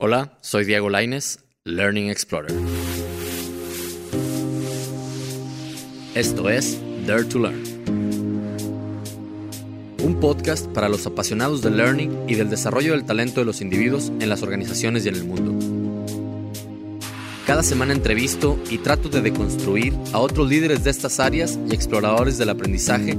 [0.00, 2.52] Hola, soy Diego Laines, Learning Explorer.
[6.14, 7.60] Esto es Dare to Learn,
[10.04, 14.12] un podcast para los apasionados del learning y del desarrollo del talento de los individuos
[14.20, 16.12] en las organizaciones y en el mundo.
[17.44, 22.38] Cada semana entrevisto y trato de deconstruir a otros líderes de estas áreas y exploradores
[22.38, 23.18] del aprendizaje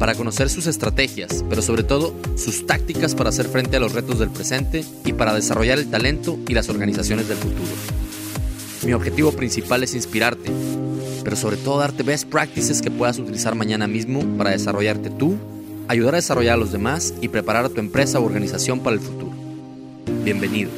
[0.00, 4.18] para conocer sus estrategias, pero sobre todo sus tácticas para hacer frente a los retos
[4.18, 7.68] del presente y para desarrollar el talento y las organizaciones del futuro.
[8.86, 10.50] Mi objetivo principal es inspirarte,
[11.22, 15.36] pero sobre todo darte best practices que puedas utilizar mañana mismo para desarrollarte tú,
[15.86, 19.02] ayudar a desarrollar a los demás y preparar a tu empresa o organización para el
[19.02, 19.32] futuro.
[20.24, 20.70] Bienvenido.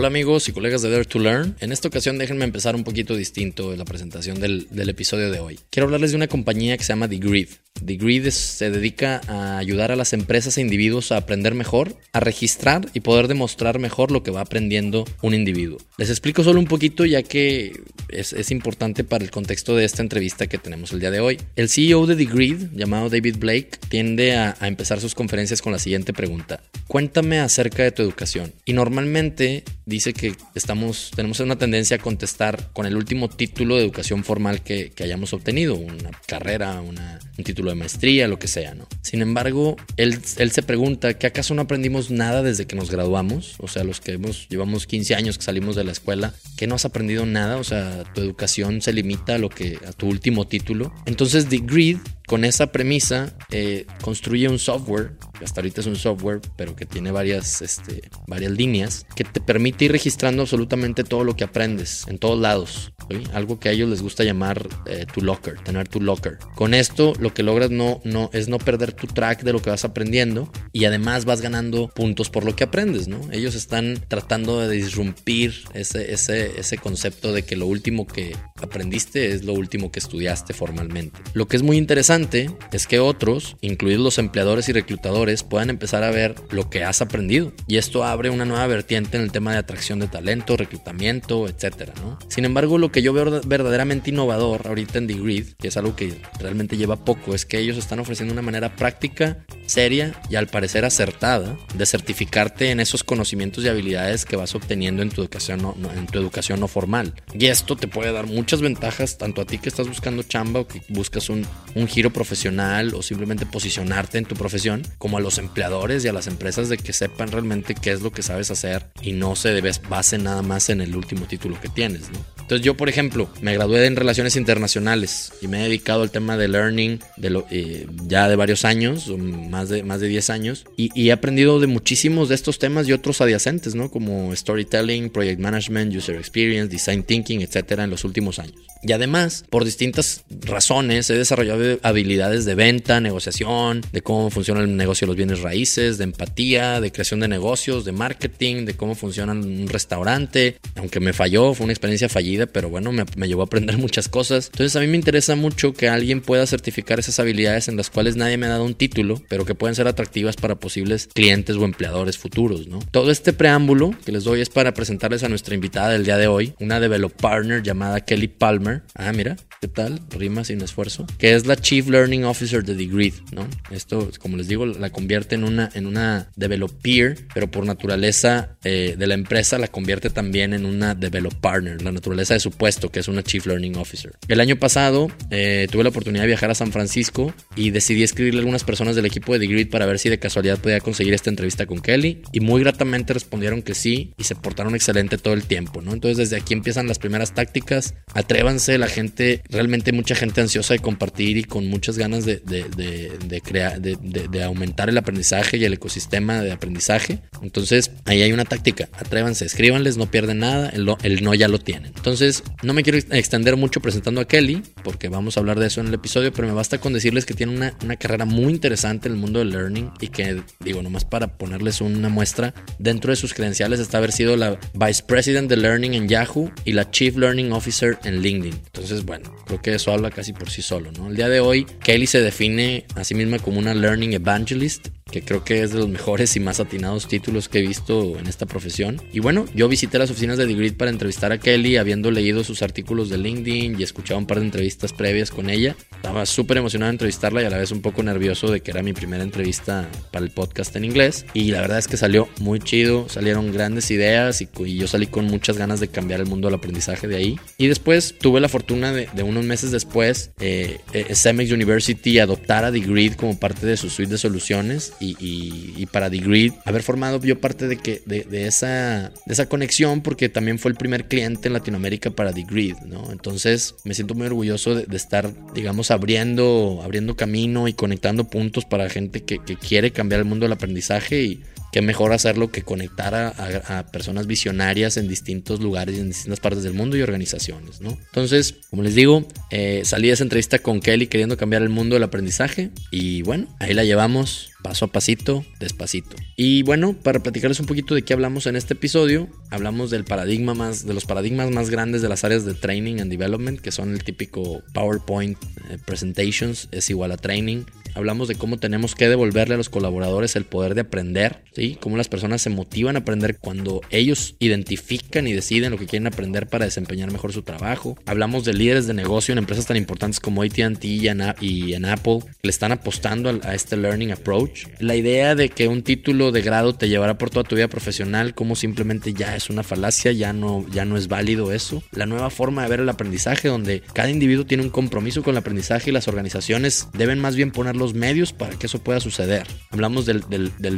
[0.00, 1.56] Hola amigos y colegas de Dare to Learn.
[1.60, 5.60] En esta ocasión déjenme empezar un poquito distinto la presentación del, episodio de hoy.
[5.68, 7.48] Quiero hablarles de una compañía que se llama The Grid.
[7.84, 12.20] The Grid se dedica a ayudar a las empresas e individuos a aprender mejor, a
[12.20, 15.76] registrar y poder demostrar mejor lo que va aprendiendo un individuo.
[15.98, 20.46] Les explico solo un poquito ya que es, importante para el contexto de esta entrevista
[20.46, 21.38] que tenemos el día de hoy.
[21.56, 25.72] El CEO de The Grid, llamado David Blake, tiende a, a empezar sus conferencias con
[25.72, 26.62] la siguiente pregunta.
[26.86, 28.52] Cuéntame acerca de tu educación.
[28.64, 33.82] Y normalmente dice que estamos, tenemos una tendencia a contestar con el último título de
[33.82, 36.96] educación formal que, hayamos obtenido, una carrera, un
[37.44, 38.86] título de maestría, lo que sea, ¿no?
[39.02, 43.56] Sin embargo, él, él se pregunta que acaso no aprendimos nada desde que nos graduamos,
[43.58, 46.76] o sea, los que hemos, llevamos 15 años que salimos de la escuela, que no
[46.76, 50.46] has aprendido nada, o sea, tu educación se limita a lo que, a tu último
[50.46, 50.92] título.
[51.06, 51.98] Entonces, The Grid
[52.30, 56.86] con esa premisa eh, construye un software, que hasta ahorita es un software, pero que
[56.86, 62.06] tiene varias, este, varias líneas, que te permite ir registrando absolutamente todo lo que aprendes
[62.06, 62.92] en todos lados.
[63.32, 66.38] Algo que a ellos les gusta llamar eh, tu locker, tener tu locker.
[66.54, 69.70] Con esto lo que logras no, no, es no perder tu track de lo que
[69.70, 73.08] vas aprendiendo y además vas ganando puntos por lo que aprendes.
[73.08, 73.20] ¿no?
[73.32, 79.32] Ellos están tratando de disrumpir ese, ese, ese concepto de que lo último que aprendiste
[79.32, 81.20] es lo último que estudiaste formalmente.
[81.34, 86.02] Lo que es muy interesante es que otros, incluidos los empleadores y reclutadores, puedan empezar
[86.02, 87.52] a ver lo que has aprendido.
[87.66, 91.94] Y esto abre una nueva vertiente en el tema de atracción de talento, reclutamiento, etcétera,
[92.28, 95.96] Sin embargo, lo que yo veo verdaderamente innovador ahorita en The Grid, que es algo
[95.96, 100.46] que realmente lleva poco, es que ellos están ofreciendo una manera práctica, seria y al
[100.46, 105.62] parecer acertada de certificarte en esos conocimientos y habilidades que vas obteniendo en tu educación
[105.62, 107.14] no, en tu educación no formal.
[107.32, 110.66] Y esto te puede dar muchas ventajas tanto a ti que estás buscando chamba o
[110.66, 111.46] que buscas un,
[111.76, 116.12] un giro profesional o simplemente posicionarte en tu profesión, como a los empleadores y a
[116.12, 119.50] las empresas de que sepan realmente qué es lo que sabes hacer y no se
[119.50, 122.10] debes base nada más en el último título que tienes.
[122.50, 126.36] Entonces yo, por ejemplo, me gradué en relaciones internacionales y me he dedicado al tema
[126.36, 130.64] de learning de lo, eh, ya de varios años, más de, más de 10 años,
[130.76, 133.88] y, he aprendido de muchísimos de estos temas y otros adyacentes, ¿no?
[133.88, 138.56] Como storytelling, project management, user experience, design thinking, etcétera, en los últimos años.
[138.82, 144.76] Y además, por distintas razones, he desarrollado habilidades de venta, negociación, de cómo funciona el
[144.76, 148.96] negocio de los bienes raíces, de empatía, de creación de negocios, de marketing, de cómo
[148.96, 150.56] funciona un restaurante.
[150.74, 154.08] Aunque me falló, fue una experiencia fallida pero bueno, me, me, llevó a aprender muchas
[154.08, 154.50] cosas.
[154.52, 158.16] Entonces a mí me interesa mucho que alguien pueda certificar esas habilidades en las cuales
[158.16, 161.64] nadie me ha dado un título, pero que pueden ser atractivas para posibles clientes o
[161.64, 162.80] empleadores futuros, ¿no?
[162.90, 166.26] Todo este preámbulo que les doy es para presentarles a nuestra invitada del día de
[166.26, 168.82] hoy, una developer partner llamada Kelly Palmer.
[168.94, 170.00] Ah, mira, ¿qué tal?
[170.08, 171.06] Rima sin esfuerzo.
[171.18, 173.46] Que es la Chief Learning Officer de Grid, ¿no?
[173.70, 178.94] Esto, como les digo, la convierte en una, en una developer, pero por naturaleza eh,
[178.98, 181.82] de la empresa la convierte también en una developer partner.
[181.82, 184.12] La naturaleza de su puesto, que es una Chief Learning Officer.
[184.28, 188.38] El año pasado eh, tuve la oportunidad de viajar a San Francisco y decidí escribirle
[188.38, 191.28] a algunas personas del equipo de Grid para ver si de casualidad podía conseguir esta
[191.28, 195.44] entrevista con Kelly y muy gratamente respondieron que sí y se portaron excelente todo el
[195.44, 195.92] tiempo, ¿no?
[195.92, 200.80] Entonces desde aquí empiezan las primeras tácticas, atrévanse, la gente, realmente mucha gente ansiosa de
[200.80, 206.42] compartir y con muchas ganas de, de, crear, de, aumentar el aprendizaje y el ecosistema
[206.42, 207.20] de aprendizaje.
[207.42, 211.58] Entonces ahí hay una táctica, atrévanse, escríbanles, no pierden nada, el el no ya lo
[211.58, 211.92] tienen.
[211.94, 215.80] Entonces no me quiero extender mucho presentando a Kelly, porque vamos a hablar de eso
[215.80, 219.14] en el episodio, pero me basta con decirles que tiene una, carrera muy interesante en
[219.14, 223.34] el mundo del learning y que, digo, nomás para ponerles una muestra, dentro de sus
[223.34, 227.52] credenciales está haber sido la Vice President de Learning en Yahoo y la Chief Learning
[227.52, 228.54] Officer en LinkedIn.
[228.54, 231.08] Entonces, bueno, creo que eso habla casi por sí solo, ¿no?
[231.08, 235.22] El día de hoy, Kelly se define a sí misma como una Learning Evangelist que
[235.22, 238.46] creo que es de los mejores y más atinados títulos que he visto en esta
[238.46, 239.00] profesión.
[239.12, 242.62] Y bueno, yo visité las oficinas de Degree para entrevistar a Kelly, habiendo leído sus
[242.62, 245.76] artículos de LinkedIn y escuchado un par de entrevistas previas con ella.
[245.92, 248.82] Estaba súper emocionado de entrevistarla y a la vez un poco nervioso de que era
[248.82, 251.26] mi primera entrevista para el podcast en inglés.
[251.34, 255.26] Y la verdad es que salió muy chido, salieron grandes ideas y, yo salí con
[255.26, 257.40] muchas ganas de cambiar el mundo del aprendizaje de ahí.
[257.58, 261.06] Y después tuve la fortuna de, unos meses después, eh, eh
[261.52, 266.52] University adoptar a Degree como parte de su suite de soluciones y, y, para Degree
[266.64, 270.76] haber formado yo parte de, que, de, esa, de esa conexión porque también fue el
[270.76, 273.10] primer cliente en Latinoamérica para Degree, ¿no?
[273.10, 278.88] Entonces me siento muy orgulloso de, estar, digamos, abriendo, abriendo camino y conectando puntos para
[278.88, 281.42] gente que, que quiere cambiar el mundo del aprendizaje y
[281.72, 286.74] qué mejor hacerlo que conectar a, personas visionarias en distintos lugares en distintas partes del
[286.74, 287.90] mundo y organizaciones, ¿no?
[287.90, 291.94] Entonces, como les digo, eh, salí de esa entrevista con Kelly queriendo cambiar el mundo
[291.94, 296.16] del aprendizaje y bueno, ahí la llevamos paso a pasito, despacito.
[296.36, 300.54] Y bueno, para platicarles un poquito de qué hablamos en este episodio, hablamos del paradigma
[300.54, 303.92] más, de los paradigmas más grandes de las áreas de training and development, que son
[303.92, 305.38] el típico PowerPoint
[305.70, 307.64] eh, presentations es igual a training,
[307.94, 311.76] Hablamos de cómo tenemos que devolverle a los colaboradores el poder de aprender, ¿sí?
[311.80, 316.06] Cómo las personas se motivan a aprender cuando ellos identifican y deciden lo que quieren
[316.06, 317.98] aprender para desempeñar mejor su trabajo.
[318.06, 322.48] Hablamos de líderes de negocio en empresas tan importantes como AT&T y en, Apple que
[322.48, 324.49] le están apostando a, este learning approach.
[324.78, 328.34] La idea de que un título de grado te llevará por toda tu vida profesional,
[328.34, 331.82] como simplemente ya es una falacia, ya no, ya no es válido eso.
[331.90, 335.38] La nueva forma de ver el aprendizaje donde cada individuo tiene un compromiso con el
[335.38, 339.46] aprendizaje y las organizaciones deben más bien ponerlo los medios para que eso pueda suceder.
[339.70, 340.22] Hablamos del,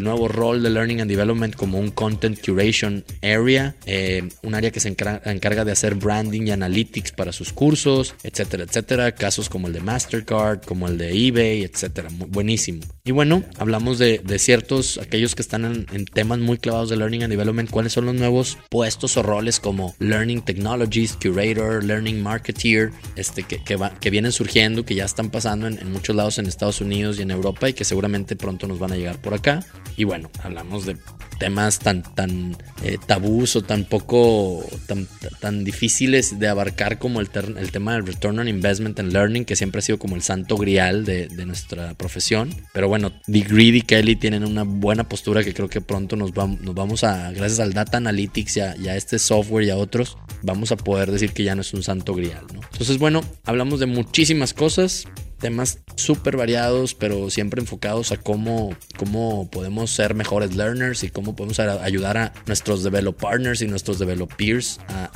[0.03, 4.81] nuevo rol de Learning and Development como un Content Curation Area, eh, un área que
[4.81, 9.13] se encarga de hacer branding y analytics para sus cursos, etcétera, etcétera.
[9.13, 12.09] Casos como el de Mastercard, como el de eBay, etcétera.
[12.11, 12.81] buenísimo.
[13.05, 17.31] Y bueno, hablamos de, ciertos, aquellos que están en, temas muy clavados de Learning and
[17.31, 23.45] Development, cuáles son los nuevos puestos o roles como Learning Technologies, Curator, Learning Marketeer, este,
[23.45, 27.23] que, que, vienen surgiendo, que ya están pasando en muchos lados en Estados Unidos y
[27.23, 29.65] en Europa y que seguramente pronto nos van a llegar por acá.
[29.97, 30.97] Y bueno, hablamos de
[31.39, 35.09] temas tan, tan eh, tabús o tan poco, tan,
[35.41, 37.29] tan difíciles de abarcar como el,
[37.59, 40.57] el, tema del Return on Investment and Learning, que siempre ha sido como el santo
[40.57, 42.55] grial de, de nuestra profesión.
[42.73, 43.13] Pero bueno,
[43.53, 47.33] Degree y Kelly tienen una buena postura que creo que pronto nos, nos vamos a,
[47.33, 51.35] gracias al Data Analytics y a, este software y a otros, vamos a poder decir
[51.35, 52.47] que ya no es un santo grial.
[52.55, 52.61] ¿no?
[52.73, 55.07] Entonces, bueno, hablamos de muchísimas cosas
[55.39, 61.35] temas súper variados, pero siempre enfocados a cómo, cómo podemos ser mejores learners y cómo
[61.37, 65.11] podemos ayudar a nuestros develop partners y nuestros developers a,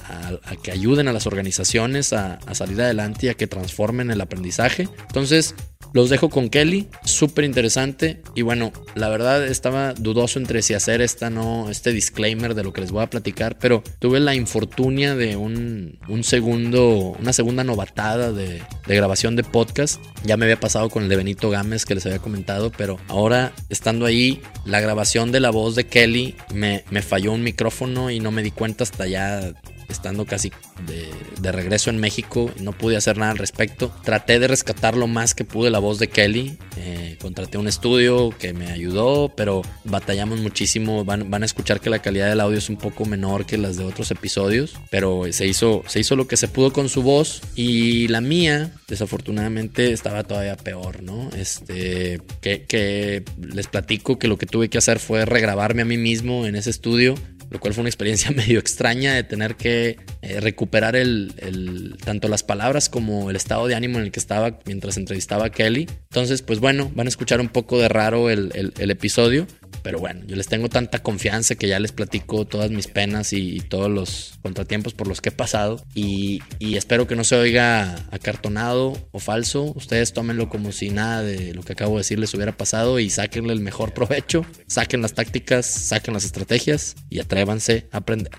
[0.44, 4.20] a, que ayuden a las organizaciones a, a salir adelante y a que transformen el
[4.20, 4.88] aprendizaje.
[5.06, 5.54] Entonces,
[5.92, 8.22] los dejo con Kelly, súper interesante.
[8.34, 12.72] Y bueno, la verdad estaba dudoso entre si hacer esta no, este disclaimer de lo
[12.72, 17.64] que les voy a platicar, pero tuve la infortunia de un, un segundo, una segunda
[17.64, 20.02] novatada de, de, grabación de podcast.
[20.24, 23.52] Ya me había pasado con el de Benito Gámez que les había comentado, pero ahora
[23.68, 28.20] estando ahí, la grabación de la voz de Kelly me, me falló un micrófono y
[28.20, 29.52] no me di cuenta hasta ya
[29.88, 30.52] estando casi
[30.86, 33.94] de, regreso en México, no pude hacer nada al respecto.
[34.02, 36.58] Traté de rescatar lo más que pude la voz de Kelly.
[36.76, 41.04] Eh, contraté un estudio que me ayudó, pero batallamos muchísimo.
[41.04, 43.84] Van, a escuchar que la calidad del audio es un poco menor que las de
[43.84, 48.08] otros episodios, pero se hizo, se hizo lo que se pudo con su voz y
[48.08, 51.30] la mía, desafortunadamente, estaba todavía peor, ¿no?
[51.36, 56.46] Este, que les platico que lo que tuve que hacer fue regrabarme a mí mismo
[56.46, 57.14] en ese estudio
[57.50, 62.42] lo cual fue una experiencia medio extraña de tener que eh, recuperar el, tanto las
[62.42, 65.88] palabras como el estado de ánimo en el que estaba mientras entrevistaba a Kelly.
[66.10, 69.46] Entonces, pues bueno, van a escuchar un poco de raro el, el episodio,
[69.86, 73.60] pero bueno, yo les tengo tanta confianza que ya les platico todas mis penas y,
[73.60, 75.80] todos los contratiempos por los que he pasado.
[75.94, 79.72] Y, espero que no se oiga acartonado o falso.
[79.76, 83.10] Ustedes tómenlo como si nada de lo que acabo de decir les hubiera pasado y
[83.10, 84.44] sáquenle el mejor provecho.
[84.66, 88.32] Saquen las tácticas, saquen las estrategias y atrévanse a aprender.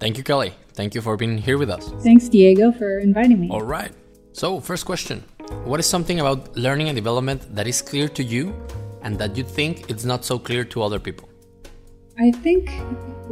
[0.00, 0.52] Thank you, Kelly.
[0.74, 1.90] Thank you for being here with us.
[2.04, 3.48] Thanks, Diego, for inviting me.
[3.50, 3.92] All right.
[4.34, 5.24] So, first question.
[5.64, 8.54] What is something about learning and development that is clear to you
[9.02, 11.28] and that you think it's not so clear to other people?
[12.18, 12.70] I think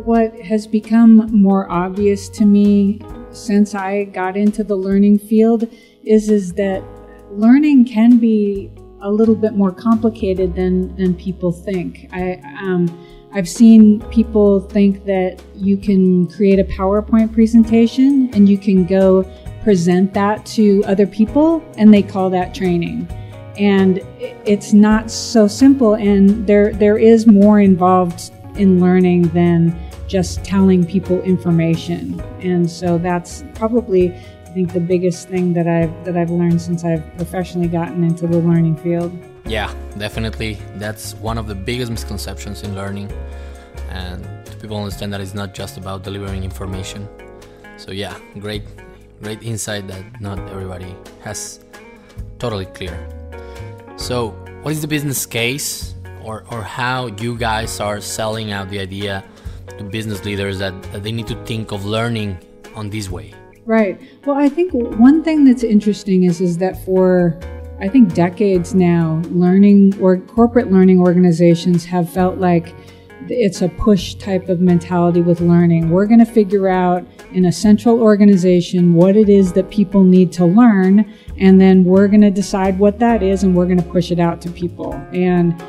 [0.04, 5.68] what has become more obvious to me since I got into the learning field
[6.04, 6.82] is is that
[7.30, 12.08] learning can be a little bit more complicated than than people think.
[12.12, 12.86] I um,
[13.32, 19.24] I've seen people think that you can create a PowerPoint presentation and you can go
[19.64, 23.08] present that to other people and they call that training.
[23.56, 24.02] and
[24.44, 29.72] it's not so simple and there there is more involved in learning than
[30.06, 32.20] just telling people information.
[32.40, 36.84] And so that's probably I think the biggest thing that I've that I've learned since
[36.84, 39.12] I've professionally gotten into the learning field.
[39.46, 40.58] Yeah definitely.
[40.76, 43.10] That's one of the biggest misconceptions in learning.
[43.90, 44.20] And
[44.60, 47.08] people understand that it's not just about delivering information.
[47.76, 48.64] So yeah great
[49.24, 51.64] great insight that not everybody has
[52.38, 52.94] totally clear
[53.96, 54.30] so,
[54.62, 59.24] what is the business case or, or how you guys are selling out the idea
[59.78, 62.38] to business leaders that, that they need to think of learning
[62.74, 63.32] on this way?
[63.64, 64.00] Right.
[64.26, 67.38] Well, I think one thing that's interesting is is that for
[67.80, 72.74] I think decades now, learning or corporate learning organizations have felt like
[73.28, 75.90] it's a push type of mentality with learning.
[75.90, 80.32] We're going to figure out in a central organization what it is that people need
[80.32, 83.90] to learn, and then we're going to decide what that is and we're going to
[83.90, 84.92] push it out to people.
[85.12, 85.60] And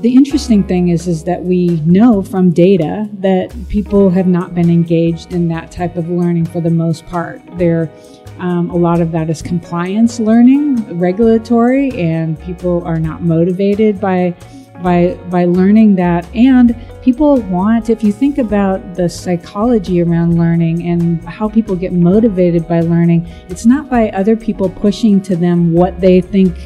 [0.00, 4.68] the interesting thing is is that we know from data that people have not been
[4.68, 7.40] engaged in that type of learning for the most part.
[7.56, 7.90] There
[8.38, 14.34] um, a lot of that is compliance learning, regulatory, and people are not motivated by
[14.82, 16.26] by by learning that.
[16.34, 21.92] And people want if you think about the psychology around learning and how people get
[21.92, 26.56] motivated by learning it's not by other people pushing to them what they think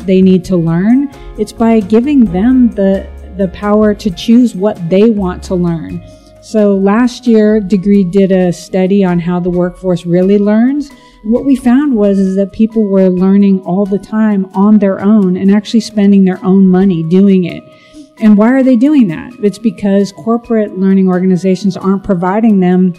[0.00, 1.10] they need to learn.
[1.38, 6.02] It's by giving them the the power to choose what they want to learn.
[6.40, 10.90] So last year Degreed did a study on how the workforce really learns
[11.24, 15.36] what we found was is that people were learning all the time on their own
[15.36, 17.62] and actually spending their own money doing it.
[18.20, 19.32] And why are they doing that?
[19.42, 22.94] It's because corporate learning organizations aren't providing them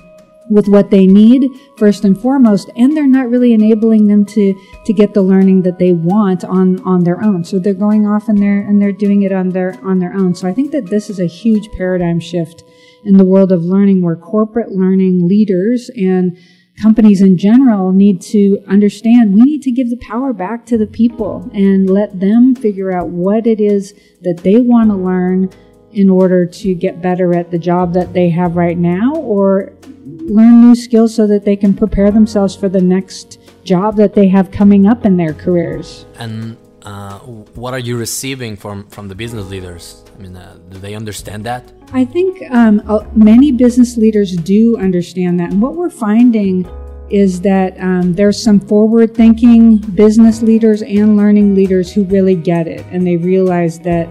[0.50, 1.48] with what they need
[1.78, 5.78] first and foremost and they're not really enabling them to to get the learning that
[5.78, 9.22] they want on on their own so they're going off and they're and they're doing
[9.22, 12.20] it on their on their own so i think that this is a huge paradigm
[12.20, 12.64] shift
[13.04, 16.36] in the world of learning where corporate learning leaders and
[16.82, 20.88] companies in general need to understand we need to give the power back to the
[20.88, 25.50] people and let them figure out what it is that they want to learn
[25.92, 29.74] in order to get better at the job that they have right now or
[30.06, 34.28] learn new skills so that they can prepare themselves for the next job that they
[34.28, 36.06] have coming up in their careers.
[36.16, 40.04] And uh, what are you receiving from, from the business leaders?
[40.20, 41.72] I mean, uh, do they understand that?
[41.94, 42.82] I think um,
[43.16, 45.52] many business leaders do understand that.
[45.52, 46.70] And what we're finding
[47.10, 52.68] is that um, there's some forward thinking business leaders and learning leaders who really get
[52.68, 52.86] it.
[52.92, 54.10] And they realize that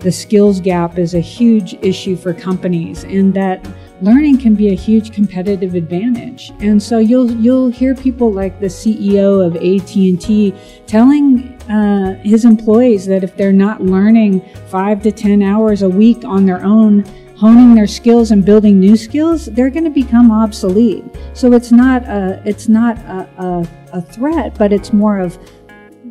[0.00, 3.68] the skills gap is a huge issue for companies and that
[4.00, 6.52] learning can be a huge competitive advantage.
[6.60, 10.54] And so you'll you'll hear people like the CEO of AT&T
[10.86, 16.24] telling uh, his employees that if they're not learning five to ten hours a week
[16.24, 17.04] on their own,
[17.36, 21.04] honing their skills and building new skills, they're going to become obsolete.
[21.32, 25.38] So it's not a it's not a, a, a threat, but it's more of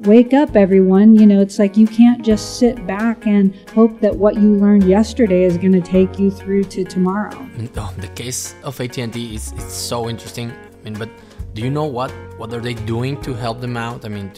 [0.05, 1.15] wake up everyone.
[1.15, 4.85] You know it's like you can't just sit back and hope that what you learned
[4.85, 7.37] yesterday is going to take you through to tomorrow.
[7.75, 10.51] Oh, the case of AT&T is it's so interesting.
[10.51, 11.09] I mean but
[11.53, 14.06] do you know what what are they doing to help them out?
[14.06, 14.32] I mean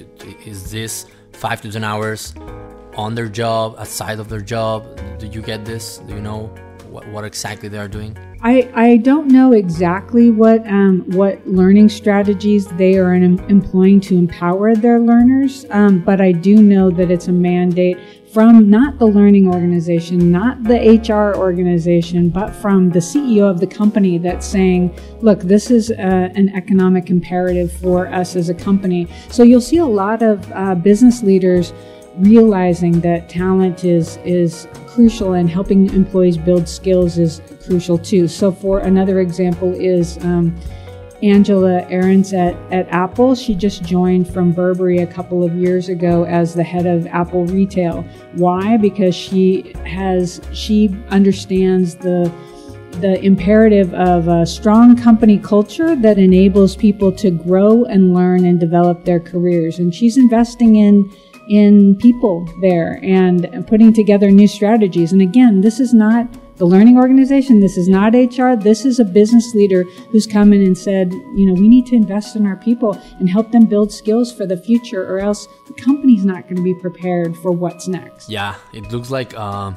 [0.45, 2.33] is this 5 to 10 hours
[2.95, 4.85] on their job aside of their job?
[5.19, 5.99] Do you get this?
[5.99, 6.47] Do you know
[6.89, 8.17] what, what exactly they are doing?
[8.43, 14.15] I, I don't know exactly what um, what learning strategies they are in, employing to
[14.15, 17.99] empower their learners, um, but I do know that it's a mandate
[18.33, 23.67] from not the learning organization, not the HR organization, but from the CEO of the
[23.67, 25.95] company that's saying, look, this is uh,
[26.35, 29.07] an economic imperative for us as a company.
[29.29, 31.73] So you'll see a lot of uh, business leaders
[32.17, 38.27] realizing that talent is is crucial and helping employees build skills is crucial too.
[38.27, 40.55] So, for another example, is um,
[41.23, 43.35] Angela Ahrendts at, at Apple.
[43.35, 47.45] She just joined from Burberry a couple of years ago as the head of Apple
[47.45, 48.03] Retail.
[48.33, 48.77] Why?
[48.77, 52.31] Because she has she understands the
[52.99, 58.59] the imperative of a strong company culture that enables people to grow and learn and
[58.59, 59.79] develop their careers.
[59.79, 61.09] And she's investing in
[61.49, 65.11] in people there and putting together new strategies.
[65.11, 66.27] And again, this is not
[66.57, 70.61] the learning organization, this is not HR, this is a business leader who's come in
[70.61, 73.91] and said, you know, we need to invest in our people and help them build
[73.91, 77.87] skills for the future, or else the company's not going to be prepared for what's
[77.87, 78.29] next.
[78.29, 79.33] Yeah, it looks like.
[79.35, 79.73] Uh,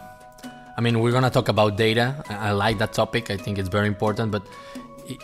[0.76, 2.24] I mean, we're gonna talk about data.
[2.28, 3.30] I like that topic.
[3.30, 4.44] I think it's very important, but
[5.06, 5.18] it,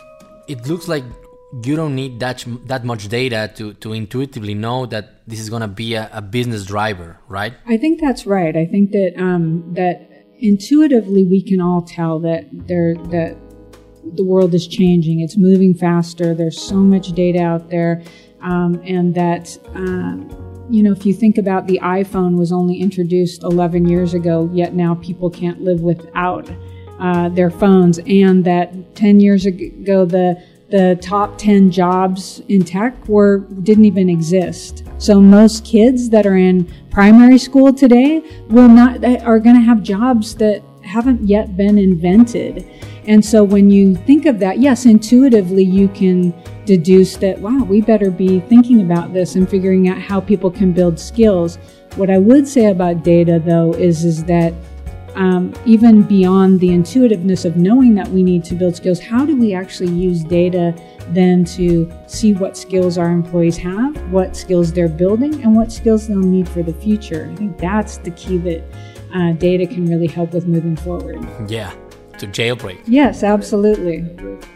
[0.47, 1.03] it looks like
[1.63, 5.61] you don't need that that much data to to intuitively know that this is going
[5.61, 7.53] to be a, a, business driver, right?
[7.67, 8.55] I think that's right.
[8.55, 10.09] I think that um, that
[10.41, 13.37] intuitively we can all tell that there that
[14.15, 15.21] the world is changing.
[15.21, 16.33] It's moving faster.
[16.33, 18.03] There's so much data out there,
[18.41, 19.57] um, and that.
[19.75, 20.17] Uh,
[20.69, 24.73] you know, if you think about the iPhone was only introduced 11 years ago, yet
[24.73, 26.49] now people can't live without
[26.97, 33.07] uh, their phones, and that 10 years ago the the top 10 jobs in tech
[33.07, 34.83] were didn't even exist.
[34.97, 39.83] So most kids that are in primary school today will not are going to have
[39.83, 42.67] jobs that haven't yet been invented.
[43.05, 46.33] And so when you think of that, yes, intuitively you can
[46.65, 50.71] deduce that wow, we better be thinking about this and figuring out how people can
[50.71, 51.57] build skills.
[51.95, 54.53] What I would say about data though is is that
[55.15, 59.35] um, even beyond the intuitiveness of knowing that we need to build skills, how do
[59.35, 60.73] we actually use data
[61.09, 66.07] then to see what skills our employees have, what skills they're building, and what skills
[66.07, 67.29] they'll need for the future?
[67.31, 68.63] I think that's the key that
[69.13, 71.19] uh, data can really help with moving forward.
[71.49, 71.73] Yeah,
[72.17, 72.81] to jailbreak.
[72.85, 74.05] Yes, absolutely.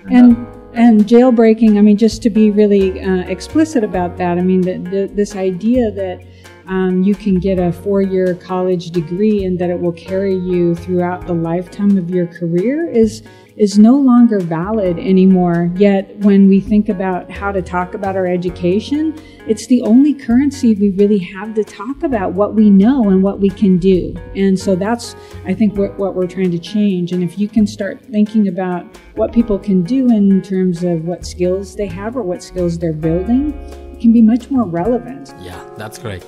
[0.10, 4.60] And and jailbreaking, I mean, just to be really uh, explicit about that, I mean,
[4.60, 6.22] the, the, this idea that
[6.68, 10.76] um, you can get a four year college degree and that it will carry you
[10.76, 13.24] throughout the lifetime of your career is
[13.58, 15.72] is no longer valid anymore.
[15.78, 19.18] Yet, when we think about how to talk about our education,
[19.48, 23.40] it's the only currency we really have to talk about what we know and what
[23.40, 24.14] we can do.
[24.36, 27.12] And so that's, I think, what, what we're trying to change.
[27.14, 31.26] And if you can start thinking about what people can do in terms of what
[31.26, 33.54] skills they have or what skills they're building,
[33.94, 35.34] it can be much more relevant.
[35.40, 36.26] Yeah, that's great.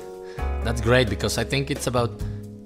[0.67, 2.11] That's great because I think it's about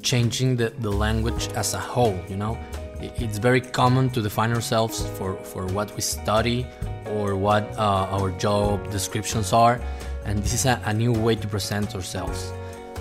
[0.01, 2.57] changing the, the language as a whole, you know?
[2.99, 6.65] It's very common to define ourselves for, for what we study
[7.11, 9.79] or what uh, our job descriptions are,
[10.25, 12.51] and this is a, a new way to present ourselves.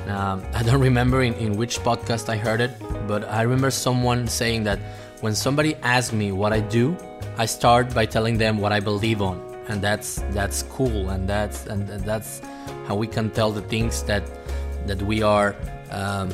[0.07, 2.73] Um, I don't remember in, in which podcast I heard it,
[3.09, 4.79] but I remember someone saying that
[5.23, 6.95] when somebody asks me what I do,
[7.39, 11.65] I start by telling them what I believe on, and that's that's cool, and that's
[11.65, 12.43] and that's
[12.87, 14.40] how we can tell the things that
[14.87, 15.55] that we are
[15.91, 16.31] um,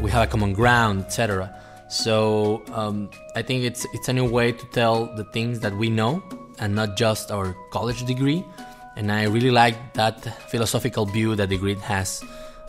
[0.00, 1.54] we have a common ground, etc.
[1.88, 5.88] So um, I think it's it's a new way to tell the things that we
[5.88, 6.22] know
[6.58, 8.44] and not just our college degree.
[8.96, 10.20] And I really like that
[10.50, 12.22] philosophical view that Degreed has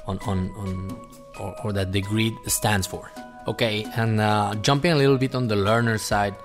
[0.06, 1.08] on on, on
[1.40, 3.12] or, or that Degreed stands for.
[3.48, 6.36] Okay, and uh, jumping a little bit on the learner side,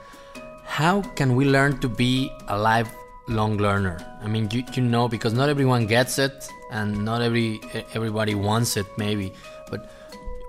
[0.64, 2.58] how can we learn to be a
[3.26, 3.98] lifelong learner?
[4.22, 7.60] I mean, you, you know, because not everyone gets it, and not every
[7.94, 9.32] everybody wants it maybe.
[9.70, 9.90] But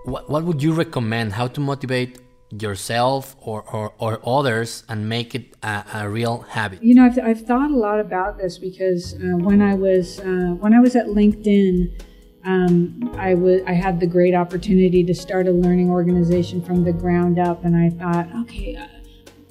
[0.06, 1.34] what, what would you recommend?
[1.34, 2.20] How to motivate
[2.52, 6.82] yourself or, or, or others and make it a, a real habit?
[6.84, 10.56] You know I've, I've, thought a lot about this because uh, when i was uh,
[10.60, 12.02] when i was at linkedin
[12.46, 16.94] um, I, w- I had the great opportunity to start a learning organization from the
[16.94, 18.95] ground up and i thought okay uh,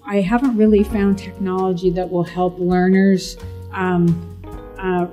[0.07, 3.37] i haven't really found technology that will help learners
[3.73, 4.07] um,
[4.79, 5.07] uh,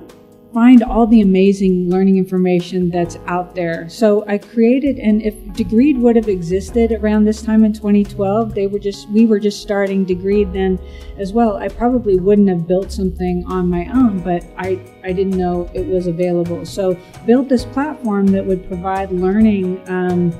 [0.52, 3.88] find all the amazing learning information that's out there.
[3.88, 8.66] So I created, and if Degreed would have existed around this time in 2012, they
[8.66, 10.78] were just we were just starting Degreed then
[11.18, 11.56] as well.
[11.56, 15.86] I probably wouldn't have built something on my own, but I I didn't know it
[15.86, 16.66] was available.
[16.66, 19.82] So built this platform that would provide learning.
[19.88, 20.32] Um,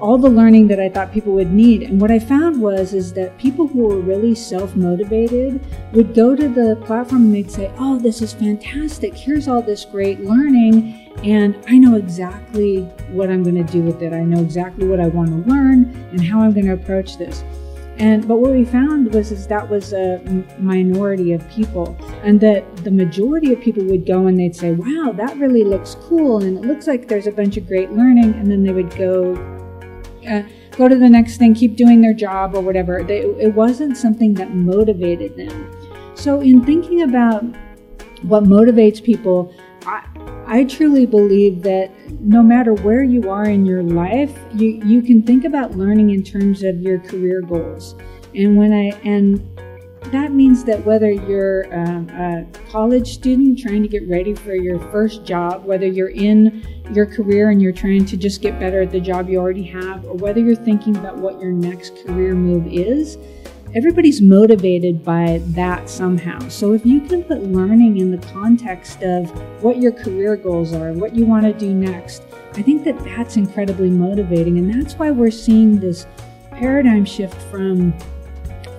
[0.00, 1.82] all the learning that I thought people would need.
[1.82, 5.60] And what I found was is that people who were really self-motivated
[5.94, 9.14] would go to the platform and they'd say, "Oh, this is fantastic.
[9.14, 12.82] Here's all this great learning, and I know exactly
[13.12, 14.12] what I'm going to do with it.
[14.12, 17.42] I know exactly what I want to learn and how I'm going to approach this."
[17.98, 20.20] And but what we found was is that was a
[20.58, 25.14] minority of people, and that the majority of people would go and they'd say, "Wow,
[25.16, 28.50] that really looks cool, and it looks like there's a bunch of great learning," and
[28.50, 29.34] then they would go
[30.26, 33.02] uh, go to the next thing, keep doing their job or whatever.
[33.02, 35.72] They, it wasn't something that motivated them.
[36.14, 37.44] So, in thinking about
[38.22, 39.54] what motivates people,
[39.86, 40.04] I,
[40.46, 45.22] I truly believe that no matter where you are in your life, you, you can
[45.22, 47.94] think about learning in terms of your career goals.
[48.34, 49.40] And when I and
[50.12, 54.78] that means that whether you're a, a college student trying to get ready for your
[54.90, 58.90] first job, whether you're in your career and you're trying to just get better at
[58.90, 62.66] the job you already have, or whether you're thinking about what your next career move
[62.66, 63.18] is,
[63.74, 66.38] everybody's motivated by that somehow.
[66.48, 69.28] So if you can put learning in the context of
[69.62, 72.22] what your career goals are, what you want to do next,
[72.54, 74.58] I think that that's incredibly motivating.
[74.58, 76.06] And that's why we're seeing this
[76.52, 77.92] paradigm shift from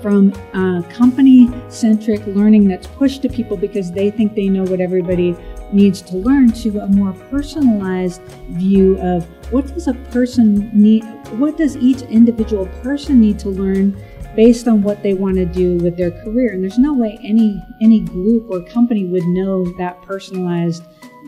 [0.08, 4.80] from uh, company centric learning that's pushed to people because they think they know what
[4.80, 5.36] everybody
[5.74, 11.58] needs to learn to a more personalized view of what does a person need, what
[11.58, 14.02] does each individual person need to learn
[14.34, 16.54] based on what they want to do with their career.
[16.54, 20.84] And there's no way any any group or company would know that personalized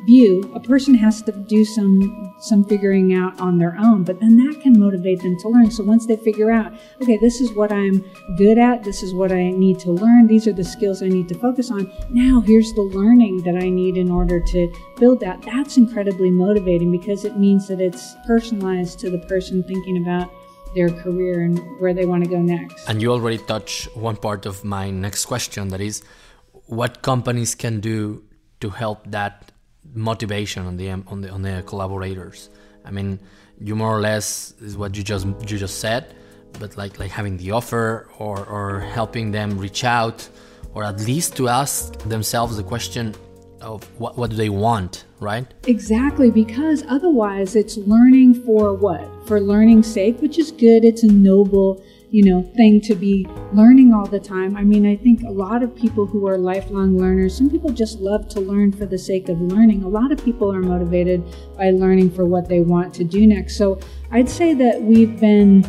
[0.06, 0.52] view.
[0.56, 4.62] A person has to do some some figuring out on their own, but then that
[4.62, 5.70] can motivate them to learn.
[5.72, 8.04] So once they figure out, okay, this is what I'm
[8.38, 11.28] good at, this is what I need to learn, these are the skills I need
[11.30, 11.92] to focus on.
[12.10, 15.42] Now here's the learning that I need in order to build that.
[15.42, 20.32] That's incredibly motivating because it means that it's personalized to the person thinking about
[20.76, 22.88] their career and where they want to go next.
[22.88, 26.04] And you already touched one part of my next question that is
[26.68, 28.24] what companies can do
[28.60, 29.49] to help that
[29.94, 32.50] motivation on the um, on the on the collaborators.
[32.86, 33.20] I mean,
[33.60, 36.16] you more or less is what you just you just said,
[36.60, 40.28] but like like having the offer or or helping them reach out
[40.74, 43.16] or at least to ask themselves the question
[43.62, 45.46] of what, what do they want, right?
[45.68, 49.06] Exactly, because otherwise it's learning for what?
[49.28, 50.86] For learning's sake, which is good.
[50.86, 54.58] It's a noble, you know, thing to be learning all the time.
[54.58, 58.00] I mean, I think a lot of people who are lifelong learners, some people just
[58.00, 59.84] love to learn for the sake of learning.
[59.84, 61.24] A lot of people are motivated
[61.56, 63.58] by learning for what they want to do next.
[63.58, 63.80] So
[64.12, 65.64] I'd say that we've been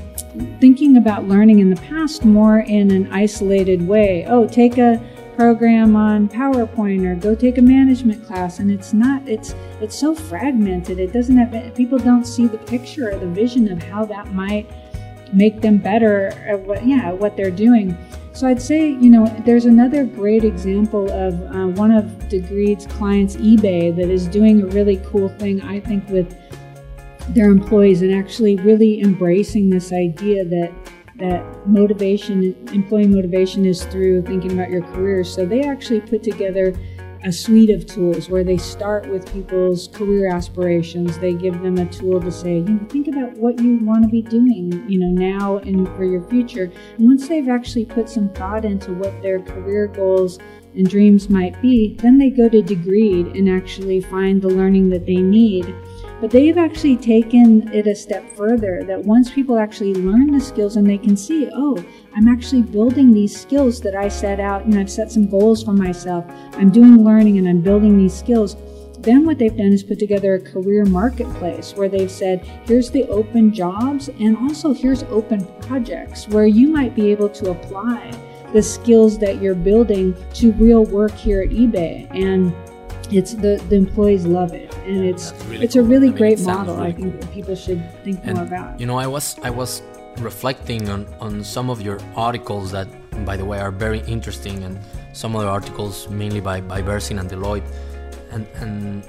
[0.61, 4.25] thinking about learning in the past more in an isolated way.
[4.27, 4.99] Oh, take a
[5.37, 10.15] program on PowerPoint or go take a management class and it's not it's it's so
[10.15, 14.35] fragmented it doesn't have people don't see the picture or the vision of how that
[14.35, 14.71] might
[15.33, 17.97] make them better at what yeah what they're doing
[18.33, 23.37] so I'd say you know there's another great example of uh, one of Degreed's clients
[23.37, 26.37] eBay that is doing a really cool thing I think with
[27.31, 30.73] their employees and actually really embracing this idea that
[31.21, 35.23] that motivation, employee motivation is through thinking about your career.
[35.23, 36.75] So they actually put together
[37.25, 41.19] a suite of tools where they start with people's career aspirations.
[41.19, 44.09] They give them a tool to say, you know, think about what you want to
[44.09, 46.73] be doing, you know, now and for your future.
[46.97, 50.39] And once they've actually put some thought into what their career goals
[50.75, 55.05] and dreams might be, then they go to Degreed and actually find the learning that
[55.05, 55.75] they need
[56.21, 60.77] but they've actually taken it a step further that once people actually learn the skills
[60.77, 61.83] and they can see, oh,
[62.15, 65.73] I'm actually building these skills that I set out and I've set some goals for
[65.73, 66.25] myself.
[66.53, 68.57] I'm doing learning and I'm building these skills.
[68.99, 73.05] Then what they've done is put together a career marketplace where they've said, here's the
[73.09, 78.11] open jobs and also here's open projects where you might be able to apply
[78.53, 82.07] the skills that you're building to real work here at eBay.
[82.11, 82.53] And
[83.13, 85.85] it's the, the employees love it and it's really it's cool.
[85.85, 87.31] a really I mean, great model really i think cool.
[87.31, 89.83] people should think and, more about you know i was i was
[90.19, 92.89] reflecting on on some of your articles that
[93.25, 94.79] by the way are very interesting and
[95.13, 97.65] some other articles mainly by by Bersin and Deloitte
[98.31, 99.09] and and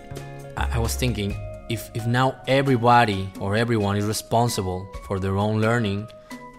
[0.58, 1.36] I, I was thinking
[1.70, 6.08] if if now everybody or everyone is responsible for their own learning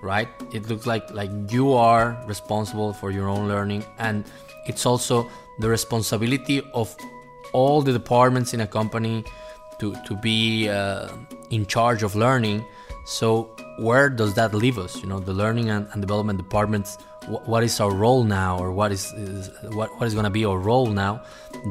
[0.03, 4.25] right it looks like like you are responsible for your own learning and
[4.67, 5.29] it's also
[5.61, 6.97] the responsibility of
[7.53, 9.25] all the departments in a company
[9.79, 11.09] to, to be uh,
[11.51, 12.65] in charge of learning.
[13.05, 14.97] So where does that leave us?
[15.03, 16.97] You know, the learning and, and development departments.
[17.25, 20.31] Wh- what is our role now, or what is, is what what is going to
[20.31, 21.23] be our role now?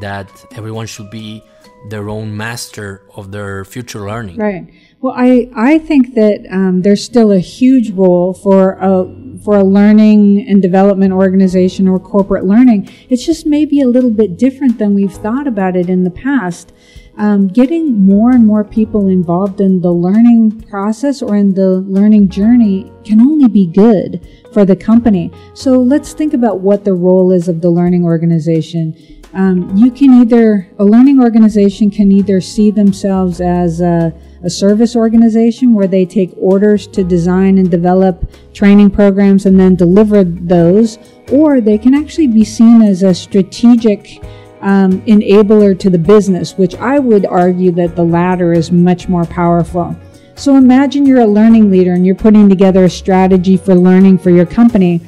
[0.02, 1.44] That everyone should be
[1.90, 4.38] their own master of their future learning.
[4.38, 4.68] Right.
[5.00, 9.06] Well, I I think that um, there's still a huge role for a
[9.40, 12.90] for a learning and development organization or corporate learning.
[13.10, 16.74] It's just maybe a little bit different than we've thought about it in the past.
[17.18, 22.30] Um, getting more and more people involved in the learning process or in the learning
[22.30, 25.32] journey can only be good for the company.
[25.54, 28.96] So let's think about what the role is of the learning organization.
[29.34, 34.14] Um, you can either, a learning organization can either see themselves as a,
[34.44, 39.76] a, service organization where they take orders to design and develop training programs and then
[39.76, 40.98] deliver those,
[41.32, 44.22] or they can actually be seen as a strategic
[44.62, 49.26] um, enabler to the business, which I would argue that the latter is much more
[49.26, 49.96] powerful.
[50.36, 54.30] So imagine you're a learning leader and you're putting together a strategy for learning for
[54.32, 55.02] your company.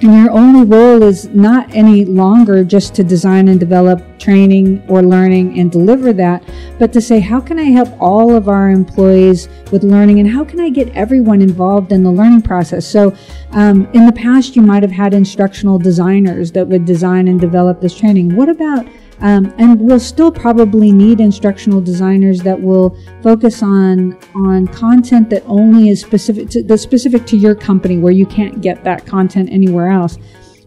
[0.00, 5.02] And your only role is not any longer just to design and develop training or
[5.02, 6.42] learning and deliver that,
[6.78, 10.44] but to say, how can I help all of our employees with learning and how
[10.44, 12.86] can I get everyone involved in the learning process?
[12.86, 13.12] So,
[13.50, 17.80] um, in the past, you might have had instructional designers that would design and develop
[17.80, 18.36] this training.
[18.36, 18.86] What about
[19.20, 25.42] Um, and we'll still probably need instructional designers that will focus on on content that
[25.46, 29.48] only is specific to, that's specific to your company, where you can't get that content
[29.50, 30.18] anywhere else.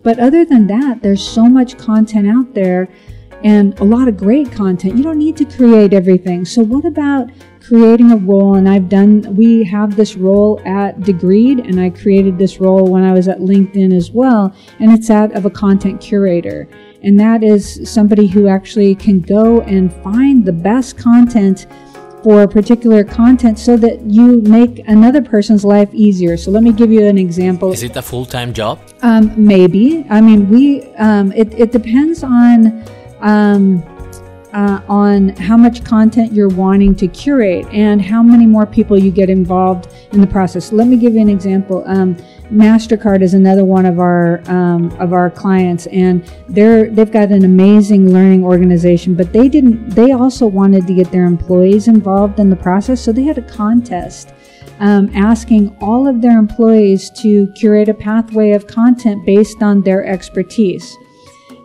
[0.04, 2.90] But other than that, there's so much content out there
[3.44, 4.98] and a lot of great content.
[4.98, 6.46] You don't need to create everything.
[6.46, 8.56] So what about creating a role?
[8.56, 13.04] And I've done, we have this role at Degreed, and I created this role when
[13.04, 14.56] I was at LinkedIn as well.
[14.80, 16.68] And it's that of a content curator.
[17.04, 21.66] And that is somebody who actually can go and find the best content
[22.24, 26.38] for a particular content so that you make another person's life easier.
[26.38, 27.74] So let me give you an example.
[27.74, 28.80] Is it a full time job?
[29.02, 30.06] Um, maybe.
[30.10, 32.84] I mean, we, um, it, it depends on,
[33.22, 33.84] um,
[34.54, 39.10] uh, on how much content you're wanting to curate and how many more people you
[39.10, 40.72] get involved in the process.
[40.72, 41.84] Let me give you an example.
[42.52, 47.46] Mastercard is another one of our um, of our clients, and they're they've got an
[47.46, 49.16] amazing learning organization.
[49.16, 49.92] But they didn't.
[49.92, 53.42] They also wanted to get their employees involved in the process, so they had a
[53.42, 54.34] contest.
[54.80, 60.04] Um, asking all of their employees to curate a pathway of content based on their
[60.04, 60.98] expertise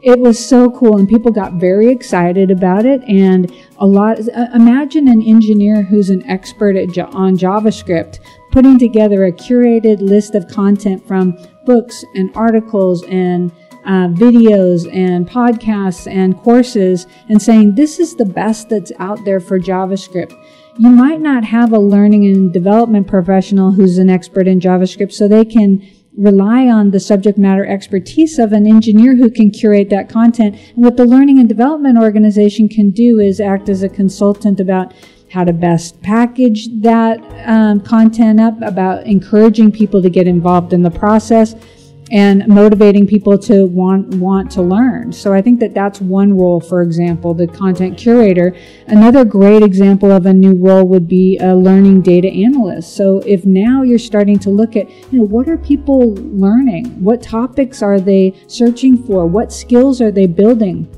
[0.07, 4.46] it was so cool and people got very excited about it and a lot uh,
[4.55, 8.20] imagine an engineer who's an expert at, on javascript
[8.56, 13.52] putting together a curated list of content from books and articles and
[13.84, 19.40] uh, videos and podcasts and courses and saying this is the best that's out there
[19.40, 20.32] for javascript
[20.78, 25.28] you might not have a learning and development professional who's an expert in javascript so
[25.28, 30.08] they can rely on the subject matter expertise of an engineer who can curate that
[30.08, 30.56] content.
[30.74, 34.94] And what the learning and development organization can do is act as a consultant about
[35.30, 40.82] how to best package that um, content up, about encouraging people to get involved in
[40.82, 41.54] the process,
[42.12, 45.12] and motivating people to want want to learn.
[45.12, 48.54] So I think that that's one role, for example, the content curator.
[48.86, 52.94] Another great example of a new role would be a learning data analyst.
[52.94, 57.02] So if now you're starting to look at, you know, what are people learning?
[57.02, 59.26] What topics are they searching for?
[59.26, 60.88] What skills are they building?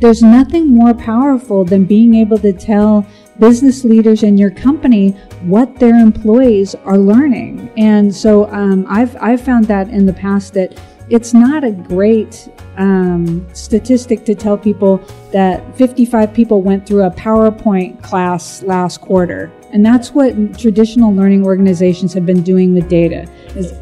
[0.00, 3.06] There's nothing more powerful than being able to tell
[3.40, 5.10] business leaders in your company
[5.42, 7.72] what their employees are learning.
[7.76, 12.48] And so um, I've, I've found that in the past that it's not a great
[12.76, 14.98] um, statistic to tell people
[15.32, 19.50] that 55 people went through a PowerPoint class last quarter.
[19.72, 23.22] And that's what traditional learning organizations have been doing with data.
[23.56, 23.72] Is,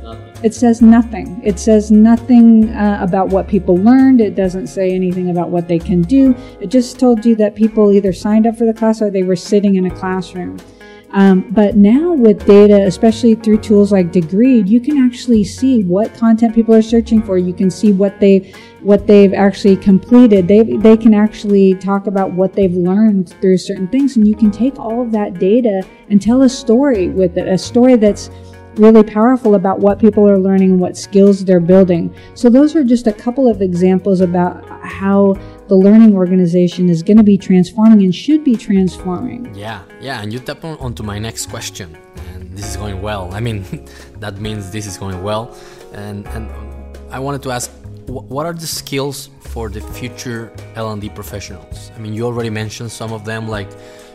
[0.42, 1.40] it says nothing.
[1.44, 4.20] It says nothing uh, about what people learned.
[4.20, 6.34] It doesn't say anything about what they can do.
[6.60, 9.36] It just told you that people either signed up for the class or they were
[9.36, 10.58] sitting in a classroom.
[11.10, 16.12] Um, but now with data, especially through tools like Degreed, you can actually see what
[16.14, 17.38] content people are searching for.
[17.38, 20.46] You can see what they what they've actually completed.
[20.46, 24.50] They they can actually talk about what they've learned through certain things, and you can
[24.50, 28.28] take all of that data and tell a story with it, a story that's
[28.78, 32.14] really powerful about what people are learning what skills they're building.
[32.34, 35.36] So, those are just a couple of examples about how
[35.68, 39.54] the learning organization is going to be transforming and should be transforming.
[39.54, 41.96] Yeah, yeah, and you tap on, onto my next question,
[42.34, 43.32] and this is going well.
[43.32, 43.64] I mean,
[44.20, 45.56] that means this is going well,
[45.92, 46.48] and and
[47.10, 47.70] I wanted to ask,
[48.06, 51.90] what are the skills for the future L&D professionals?
[51.94, 53.70] I mean, you already mentioned some of them, like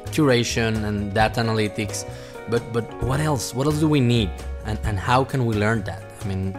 [0.07, 2.05] curation and data analytics,
[2.49, 3.53] but but what else?
[3.53, 4.31] What else do we need?
[4.65, 6.03] And, and how can we learn that?
[6.21, 6.55] I mean,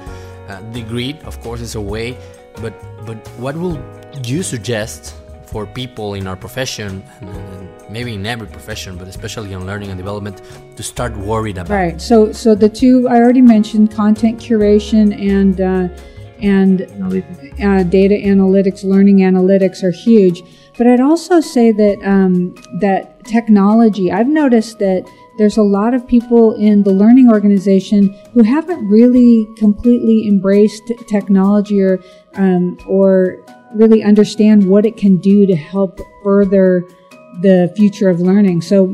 [0.49, 2.17] uh, Degreed, of course, is a way,
[2.61, 2.75] but
[3.07, 3.79] but what will
[4.25, 5.15] you suggest
[5.47, 9.91] for people in our profession and, and, maybe in every profession, but especially in learning
[9.91, 10.41] and development,
[10.77, 11.75] to start worried about?
[11.75, 12.01] Right.
[12.01, 15.89] So so the two I already mentioned, content curation and uh,
[16.41, 16.83] and
[17.63, 20.43] uh, data analytics, learning analytics are huge.
[20.77, 24.11] But I'd also say that um, that technology.
[24.13, 29.47] I've noticed that there's a lot of people in the learning organization who haven't really
[29.57, 32.01] completely embraced technology or
[32.35, 33.45] um, or
[33.75, 36.85] really understand what it can do to help further
[37.43, 38.63] the future of learning.
[38.63, 38.93] So,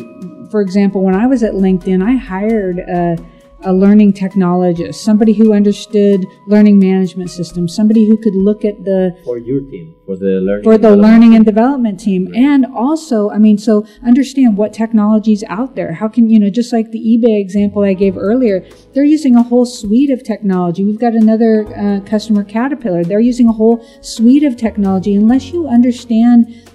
[0.50, 3.16] for example, when I was at LinkedIn, I hired a
[3.64, 9.16] a learning technologist, somebody who understood learning management systems, somebody who could look at the
[9.24, 12.36] for your team, for the learning for the learning and development team, right.
[12.36, 15.92] and also, I mean, so understand what technologies out there.
[15.92, 19.42] How can you know, just like the eBay example I gave earlier, they're using a
[19.42, 20.84] whole suite of technology.
[20.84, 23.04] We've got another uh, customer, Caterpillar.
[23.04, 25.14] They're using a whole suite of technology.
[25.14, 26.69] Unless you understand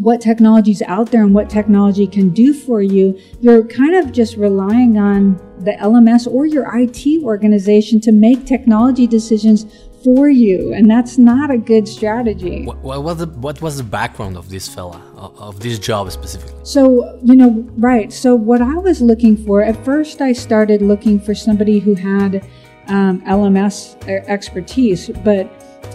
[0.00, 4.12] what technology is out there and what technology can do for you, you're kind of
[4.12, 9.66] just relying on the LMS or your IT organization to make technology decisions
[10.04, 12.64] for you, and that's not a good strategy.
[12.64, 16.12] What, what, was the what was the background of this fella of, of this job
[16.12, 16.54] specifically?
[16.62, 18.12] So you know, right.
[18.12, 22.48] So what I was looking for at first, I started looking for somebody who had
[22.86, 25.50] um, LMS expertise, but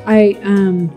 [0.06, 0.38] I.
[0.44, 0.92] Um,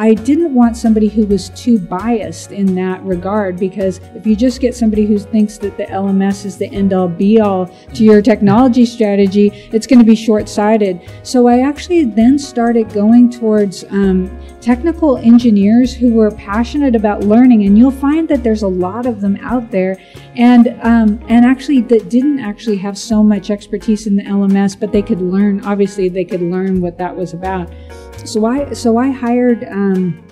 [0.00, 4.58] I didn't want somebody who was too biased in that regard because if you just
[4.58, 8.22] get somebody who thinks that the LMS is the end all be all to your
[8.22, 11.02] technology strategy, it's going to be short sighted.
[11.22, 17.66] So I actually then started going towards um, technical engineers who were passionate about learning,
[17.66, 20.00] and you'll find that there's a lot of them out there,
[20.34, 24.92] and um, and actually that didn't actually have so much expertise in the LMS, but
[24.92, 25.62] they could learn.
[25.66, 27.70] Obviously, they could learn what that was about.
[28.24, 30.22] So I so I hired um,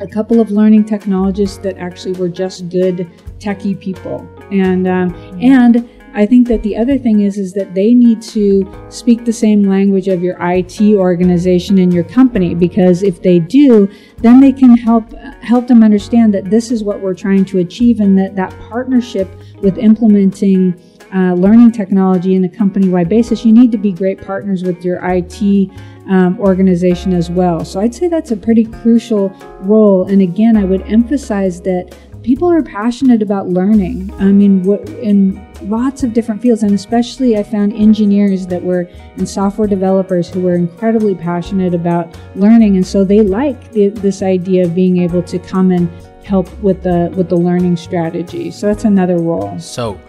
[0.00, 5.88] a couple of learning technologists that actually were just good techie people, and um, and
[6.14, 9.64] I think that the other thing is is that they need to speak the same
[9.64, 14.76] language of your IT organization and your company because if they do, then they can
[14.76, 18.56] help help them understand that this is what we're trying to achieve and that that
[18.70, 19.28] partnership
[19.60, 20.80] with implementing
[21.14, 24.98] uh, learning technology in a company-wide basis, you need to be great partners with your
[25.04, 25.70] IT
[26.08, 27.64] um, organization as well.
[27.64, 30.06] So I'd say that's a pretty crucial role.
[30.06, 34.12] And again, I would emphasize that people are passionate about learning.
[34.18, 34.68] I mean,
[35.02, 40.28] in lots of different fields, and especially I found engineers that were and software developers
[40.28, 44.98] who were incredibly passionate about learning, and so they like the, this idea of being
[44.98, 45.88] able to come and
[46.24, 48.50] help with the with the learning strategy.
[48.50, 49.58] So that's another role.
[49.58, 50.00] So,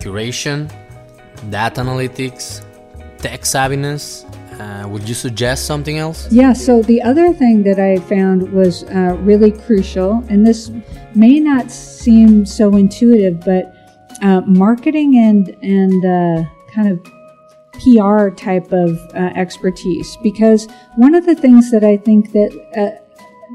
[0.00, 0.68] curation,
[1.50, 2.64] data analytics,
[3.18, 4.26] tech savviness,
[4.60, 6.30] uh, would you suggest something else?
[6.30, 10.70] Yeah, so the other thing that I found was uh, really crucial, and this
[11.14, 13.74] may not seem so intuitive, but
[14.22, 17.02] uh, marketing and, and uh, kind of
[17.72, 20.18] PR type of uh, expertise.
[20.22, 23.00] Because one of the things that I think that,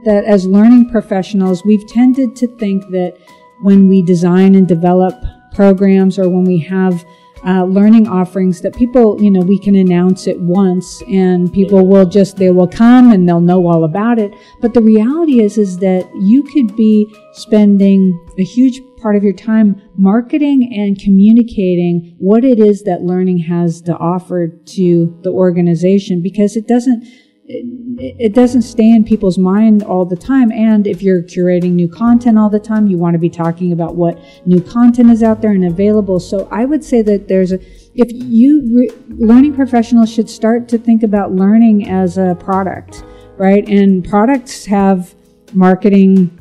[0.05, 3.15] that as learning professionals, we've tended to think that
[3.61, 5.13] when we design and develop
[5.53, 7.05] programs or when we have
[7.45, 12.05] uh, learning offerings that people, you know, we can announce it once and people will
[12.05, 14.34] just, they will come and they'll know all about it.
[14.62, 19.34] But the reality is, is that you could be spending a huge part of your
[19.34, 26.21] time marketing and communicating what it is that learning has to offer to the organization
[26.23, 27.05] because it doesn't,
[27.47, 30.51] it, doesn't stay in people's mind all the time.
[30.51, 33.95] And if you're curating new content all the time, you want to be talking about
[33.95, 36.19] what new content is out there and available.
[36.19, 37.60] So I would say that there's a,
[37.93, 43.03] if you, re, learning professionals should start to think about learning as a product,
[43.38, 43.67] right?
[43.67, 45.13] And products have
[45.53, 46.39] marketing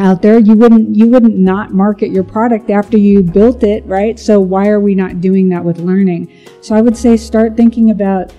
[0.00, 4.18] out there you wouldn't you wouldn't not market your product after you built it right
[4.18, 7.90] so why are we not doing that with learning so i would say start thinking
[7.90, 8.32] about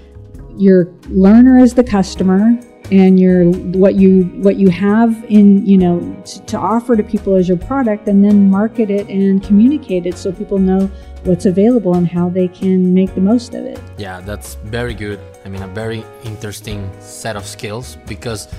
[0.60, 2.60] your learner as the customer
[2.92, 3.46] and your
[3.80, 7.58] what you what you have in you know to, to offer to people as your
[7.58, 10.90] product and then market it and communicate it so people know
[11.24, 15.20] what's available and how they can make the most of it yeah that's very good
[15.46, 18.54] i mean a very interesting set of skills because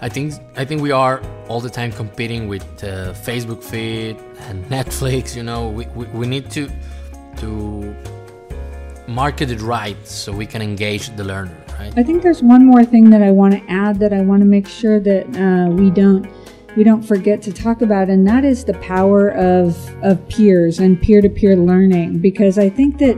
[0.00, 4.64] I think I think we are all the time competing with uh, Facebook feed and
[4.70, 5.34] Netflix.
[5.34, 6.70] You know, we, we, we need to
[7.38, 7.96] to
[9.08, 11.92] market it right so we can engage the learner, right?
[11.96, 14.46] I think there's one more thing that I want to add that I want to
[14.46, 16.30] make sure that uh, we don't
[16.76, 21.00] we don't forget to talk about, and that is the power of of peers and
[21.00, 22.18] peer to peer learning.
[22.18, 23.16] Because I think that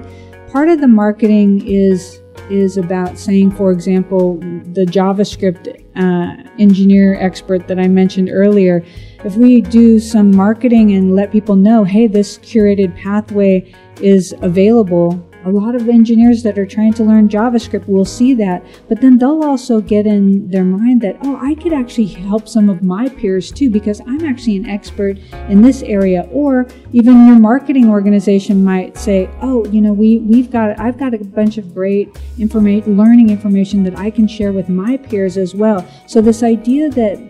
[0.50, 4.37] part of the marketing is is about saying, for example,
[4.72, 8.85] the JavaScript uh, engineer expert that I mentioned earlier.
[9.24, 15.30] If we do some marketing and let people know, hey, this curated pathway is available
[15.44, 19.18] a lot of engineers that are trying to learn JavaScript will see that, but then
[19.18, 23.09] they'll also get in their mind that, oh, I could actually help some of my
[23.09, 26.29] peers too because I'm actually an expert in this area.
[26.33, 31.14] Or even your marketing organization might say, oh, you know, we, we've got, I've got
[31.14, 35.55] a bunch of great information, learning information that I can share with my peers as
[35.55, 35.87] well.
[36.07, 37.30] So this idea that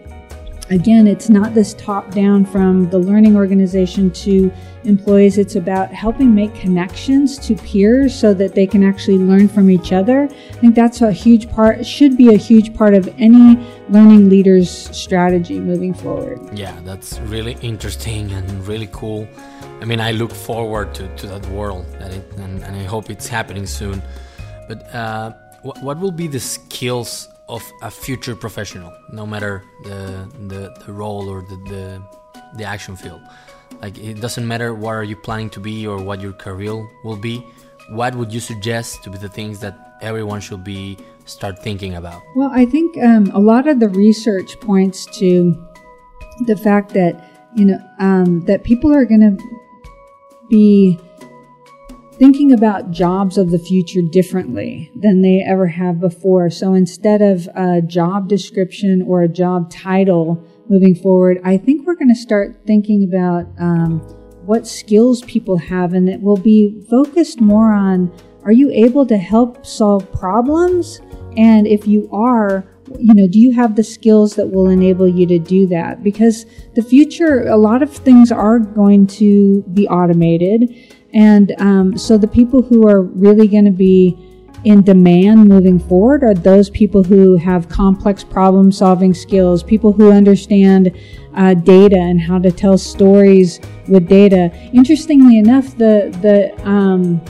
[0.71, 4.53] Again, it's not this top down from the learning organization to
[4.85, 5.37] employees.
[5.37, 9.93] It's about helping make connections to peers so that they can actually learn from each
[9.93, 10.29] other.
[10.31, 14.71] I think that's a huge part, should be a huge part of any learning leader's
[14.71, 16.39] strategy moving forward.
[16.57, 19.27] Yeah, that's really interesting and really cool.
[19.81, 23.11] I mean, I look forward to, to that world that it, and, and I hope
[23.11, 24.01] it's happening soon.
[24.69, 30.29] But uh, what, what will be the skills of a future professional, no matter the
[30.49, 32.03] the, the role or the, the
[32.57, 33.21] the action field.
[33.83, 36.75] Like it doesn't matter what are you planning to be or what your career
[37.05, 37.47] will be.
[37.91, 42.23] What would you suggest to be the things that everyone should be start thinking about?
[42.37, 45.55] Well, I think um, a lot of the research points to
[46.47, 47.15] the fact that
[47.57, 49.45] you know um, that people are going to
[50.49, 50.99] be
[52.21, 56.51] thinking about jobs of the future differently than they ever have before.
[56.51, 61.95] So instead of a job description or a job title moving forward, I think we're
[61.95, 64.01] going to start thinking about um,
[64.45, 68.13] what skills people have, and it will be focused more on
[68.45, 71.01] are you able to help solve problems?
[71.37, 72.65] And if you are,
[72.99, 76.03] you know, do you have the skills that will enable you to do that?
[76.03, 76.45] Because
[76.75, 80.75] the future, a lot of things are going to be automated.
[81.13, 84.17] And um, so the people who are really going to be
[84.65, 90.13] in demand moving forward are those people who have complex problem solving skills, people who
[90.13, 90.95] understand
[91.35, 94.51] uh, data and how to tell stories with data.
[94.73, 97.21] Interestingly enough, the the um,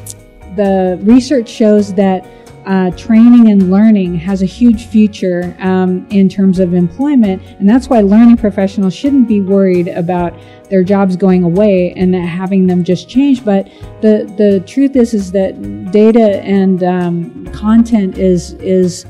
[0.56, 2.26] the research shows that
[2.70, 7.88] uh, training and learning has a huge future um, in terms of employment, and that's
[7.88, 10.32] why learning professionals shouldn't be worried about
[10.70, 13.44] their jobs going away and having them just change.
[13.44, 13.66] But
[14.02, 19.04] the the truth is is that data and um, content is is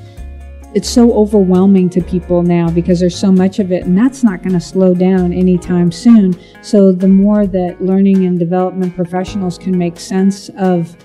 [0.72, 4.40] it's so overwhelming to people now because there's so much of it and that's not
[4.40, 6.32] going to slow down anytime soon
[6.62, 10.96] so the more that learning and development professionals can make sense of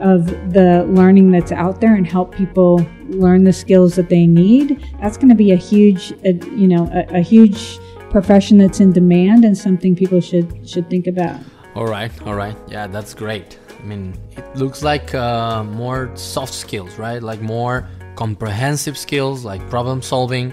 [0.00, 4.82] of the learning that's out there and help people learn the skills that they need
[5.00, 7.78] that's going to be a huge a, you know a, a, huge
[8.10, 11.40] profession that's in demand and something people should should think about.
[11.74, 12.56] All right all right.
[12.68, 13.58] Yeah that's great.
[13.78, 17.22] I mean it looks like uh, more soft skills right?
[17.22, 20.52] Like more comprehensive skills like problem solving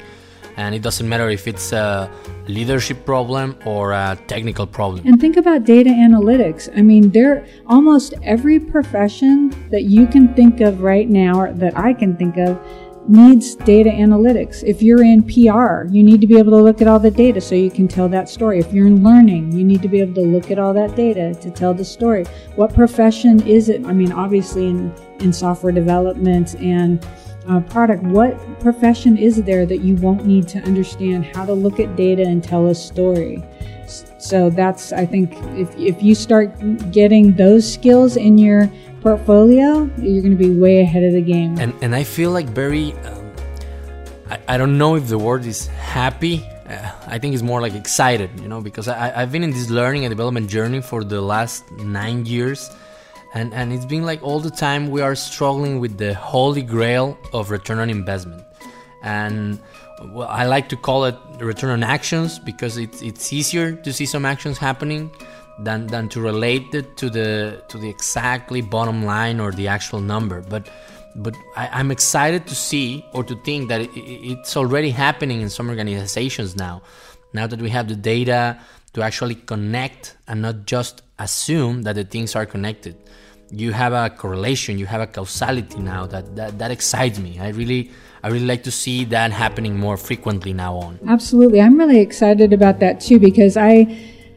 [0.58, 2.12] and it doesn't matter if it's a
[2.48, 5.06] leadership problem or a technical problem.
[5.08, 6.70] And think about data analytics.
[6.76, 11.78] I mean, there almost every profession that you can think of right now or that
[11.78, 12.60] I can think of
[13.08, 14.64] needs data analytics.
[14.64, 17.40] If you're in PR, you need to be able to look at all the data
[17.40, 18.60] so you can tell that story.
[18.60, 21.34] If you're in learning, you need to be able to look at all that data
[21.36, 22.26] to tell the story.
[22.56, 23.86] What profession is it?
[23.86, 27.06] I mean, obviously in in software development and
[27.48, 31.80] uh, product, what profession is there that you won't need to understand how to look
[31.80, 33.44] at data and tell a story?
[34.20, 36.52] So that's, I think, if, if you start
[36.92, 38.70] getting those skills in your
[39.02, 41.58] portfolio, you're going to be way ahead of the game.
[41.60, 43.32] And, and I feel like very, um,
[44.30, 46.46] I, I don't know if the word is happy.
[46.68, 49.70] Uh, I think it's more like excited, you know, because I, I've been in this
[49.70, 52.70] learning and development journey for the last nine years
[53.34, 57.18] and and it's been like all the time we are struggling with the holy grail
[57.34, 58.44] of return on investment.
[59.04, 59.60] And
[60.14, 64.06] well, I like to call it return on actions because it's it's easier to see
[64.06, 65.12] some actions happening
[65.60, 70.00] than than to relate it to the to the exactly bottom line or the actual
[70.00, 70.42] number.
[70.42, 70.70] But
[71.16, 75.50] but I, am excited to see or to think that it, it's already happening in
[75.50, 76.82] some organizations now.
[77.34, 78.60] Now that we have the data
[78.94, 82.96] to actually connect and not just assume that the things are connected.
[83.50, 87.40] You have a correlation you have a causality now that, that that excites me.
[87.40, 87.92] I really
[88.24, 91.00] i really like to see that happening more frequently now on.
[91.08, 91.62] Absolutely.
[91.62, 93.74] I'm really excited about that too because i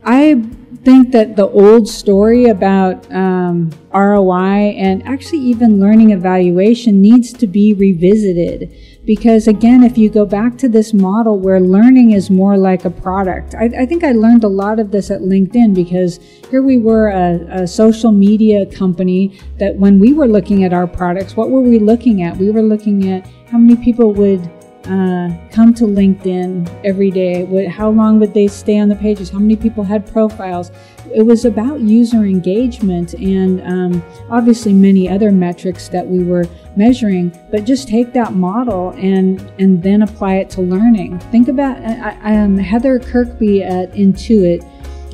[0.05, 0.41] i
[0.85, 7.47] think that the old story about um, roi and actually even learning evaluation needs to
[7.47, 8.73] be revisited
[9.15, 12.91] because again if you go back to this model where learning is more like a
[12.91, 16.79] product i, I think i learned a lot of this at linkedin because here we
[16.79, 21.51] were a, a, social media company that when we were looking at our products what
[21.51, 22.37] were we looking at?
[22.37, 24.41] We were looking at how many people would
[24.85, 27.45] uh, come to LinkedIn every day?
[27.45, 29.31] What, how long would they stay on the pages?
[29.31, 30.71] How many people had profiles?
[31.15, 37.37] It was about user engagement and um, obviously many other metrics that we were measuring.
[37.51, 41.19] But just take that model and and then apply it to learning.
[41.31, 44.65] Think about I, I, um, Heather Kirkby at Intuit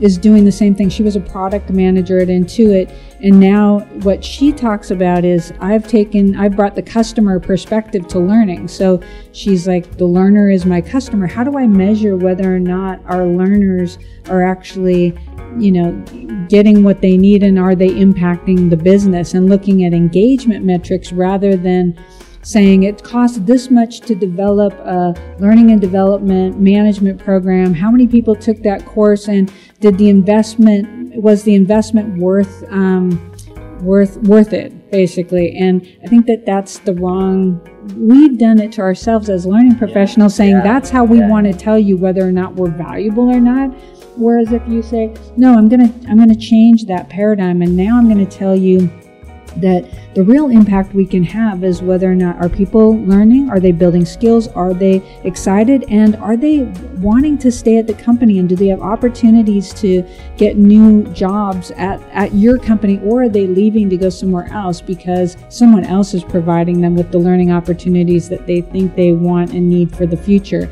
[0.01, 0.88] is doing the same thing.
[0.88, 2.92] She was a product manager at Intuit,
[3.22, 8.18] and now what she talks about is I've taken, I've brought the customer perspective to
[8.18, 8.68] learning.
[8.68, 9.01] So
[9.32, 11.26] she's like, the learner is my customer.
[11.26, 15.18] How do I measure whether or not our learners are actually,
[15.59, 15.92] you know,
[16.49, 21.12] getting what they need and are they impacting the business and looking at engagement metrics
[21.12, 21.99] rather than
[22.47, 27.74] saying it costs this much to develop a learning and development management program.
[27.74, 33.11] How many people took that course and did the investment, was the investment worth, um,
[33.82, 35.57] worth, worth it basically?
[35.57, 37.61] And I think that that's the wrong,
[37.97, 40.62] we've done it to ourselves as learning professionals saying yeah.
[40.62, 41.28] that's how we yeah.
[41.28, 43.70] want to tell you whether or not we're valuable or not.
[44.16, 47.76] Whereas if you say, no, I'm going to, I'm going to change that paradigm and
[47.76, 48.88] now I'm going to tell you
[49.61, 53.61] that the real impact we can have is whether or not are people learning are
[53.61, 56.62] they building skills are they excited and are they
[56.98, 60.02] wanting to stay at the company and do they have opportunities to
[60.36, 64.80] get new jobs at, at your company or are they leaving to go somewhere else
[64.80, 69.52] because someone else is providing them with the learning opportunities that they think they want
[69.52, 70.70] and need for the future?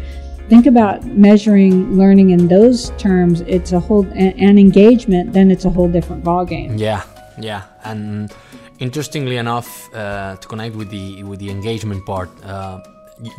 [0.49, 3.41] Think about measuring learning in those terms.
[3.43, 6.79] It's a whole and engagement then it's a whole different ballgame.
[6.79, 7.03] Yeah
[7.39, 8.33] yeah and
[8.79, 12.81] interestingly enough uh, to connect with the with the engagement part uh,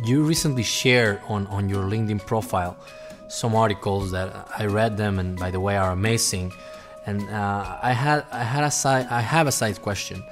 [0.04, 2.76] you recently shared on on your linkedin profile
[3.28, 4.28] some articles that
[4.58, 6.52] i read them and by the way are amazing
[7.06, 10.22] and uh, i had i had a side i have a side question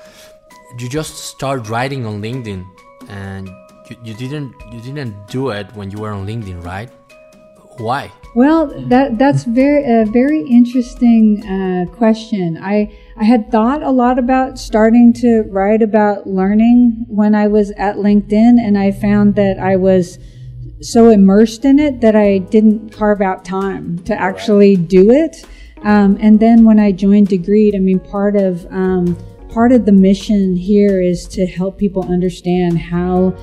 [0.78, 2.64] you just start writing on linkedin
[3.08, 3.50] and
[3.88, 6.90] you, you didn't you didn't do it when you were on LinkedIn, right?
[7.78, 8.12] Why?
[8.34, 12.58] Well, that that's very a very interesting uh, question.
[12.60, 17.70] I I had thought a lot about starting to write about learning when I was
[17.72, 20.18] at LinkedIn, and I found that I was
[20.80, 25.46] so immersed in it that I didn't carve out time to actually do it.
[25.82, 29.16] Um, and then when I joined Degreed, I mean, part of um,
[29.48, 33.36] part of the mission here is to help people understand how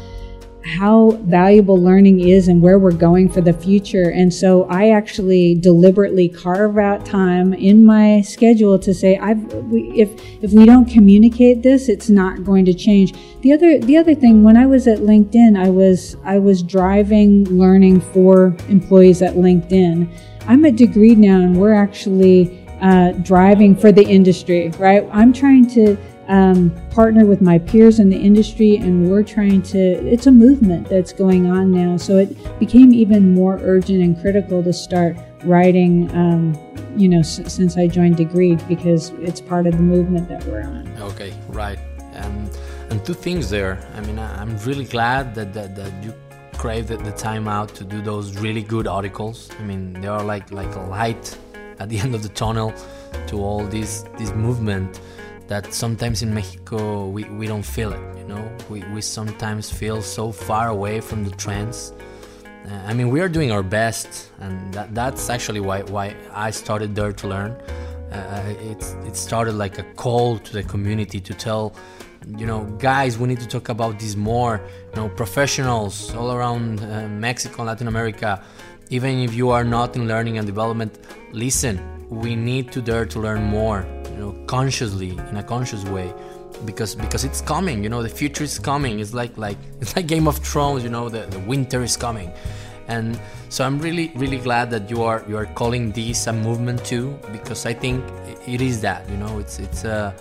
[0.66, 4.12] how valuable learning is and where we're going for the future.
[4.12, 9.92] And so I actually deliberately carve out time in my schedule to say, I've, we,
[9.92, 10.10] if,
[10.44, 13.14] if we don't communicate this, it's not going to change.
[13.42, 17.46] The other, the other thing, when I was at LinkedIn, I was, I was driving
[17.46, 20.10] learning for employees at LinkedIn.
[20.48, 25.08] I'm a Degreed now and we're actually uh, driving for the industry, right?
[25.12, 25.98] I'm trying to
[26.32, 29.78] um, partner with my peers in the industry, and we're trying to.
[29.80, 34.64] It's a movement that's going on now, so it became even more urgent and critical
[34.64, 36.10] to start writing.
[36.16, 36.58] Um,
[36.96, 40.64] you know, s- since I joined Degreed, because it's part of the movement that we're
[40.64, 40.88] on.
[41.12, 41.80] Okay, right.
[42.16, 42.50] Um,
[42.90, 43.78] and two things there.
[43.96, 46.14] I mean, I'm really glad that that, that you
[46.58, 49.50] craved the time out to do those really good articles.
[49.60, 51.38] I mean, they are like like a light
[51.80, 52.74] at the end of the tunnel
[53.28, 55.02] to all this this movement
[55.52, 58.44] that sometimes in Mexico we, we don't feel it, you know?
[58.70, 61.92] We, we sometimes feel so far away from the trends.
[62.66, 66.52] Uh, I mean, we are doing our best, and that, that's actually why, why I
[66.52, 67.52] started Dare to Learn.
[68.14, 71.76] Uh, it's, it started like a call to the community to tell,
[72.38, 74.62] you know, guys, we need to talk about this more.
[74.92, 78.42] You know, professionals all around uh, Mexico, Latin America,
[78.90, 80.98] even if you are not in learning and development,
[81.34, 81.76] listen,
[82.08, 83.86] we need to dare to learn more
[84.22, 86.14] know consciously in a conscious way
[86.66, 89.00] because because it's coming you know the future is coming.
[89.00, 92.32] It's like like it's like game of thrones you know the, the winter is coming.
[92.88, 93.20] And
[93.52, 97.20] so i'm really really glad that you are you are calling this a movement too
[97.34, 98.02] because i think
[98.48, 100.14] it is that you know it's it's uh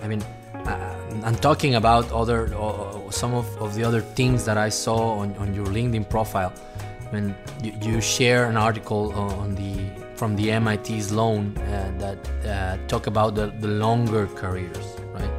[0.00, 0.22] i mean
[0.54, 5.18] uh, i'm talking about other uh, some of, of the other things that i saw
[5.18, 6.52] on, on your linkedin profile.
[7.10, 12.86] When you, you share an article on the from the MIT Sloan uh, that uh,
[12.86, 15.34] talk about the, the longer careers, right?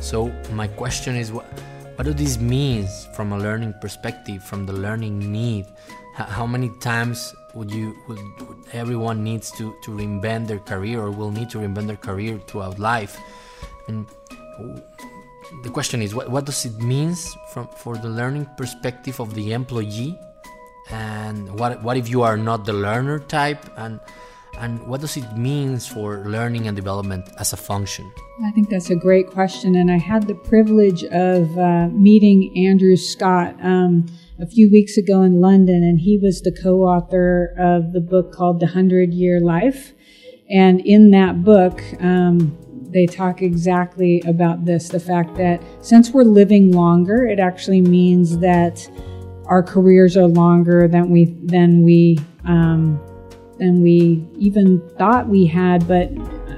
[0.00, 1.46] So my question is, what
[1.94, 5.66] what do these means from a learning perspective, from the learning need?
[6.14, 11.12] How many times would you would, would, everyone needs to to reinvent their career or
[11.12, 13.16] will need to reinvent their career throughout life?
[13.86, 14.08] And
[15.62, 19.52] the question is, what what does it means from for the learning perspective of the
[19.52, 20.18] employee
[20.92, 23.64] and what what if you are not the learner type?
[23.76, 24.00] And
[24.58, 28.12] and what does it means for learning and development as a function?
[28.44, 32.96] I think that's a great question and i had the privilege of uh, meeting andrew
[32.96, 34.06] scott um,
[34.40, 38.60] a few weeks ago in london and he was the co-author of the book called
[38.60, 39.92] the hundred year life.
[40.48, 42.56] And in that book um,
[42.90, 48.38] they talk exactly about this the fact that since we're living longer it actually means
[48.38, 48.88] that
[49.50, 52.98] our careers are longer than we than we um,
[53.58, 55.86] than we even thought we had.
[55.86, 56.10] But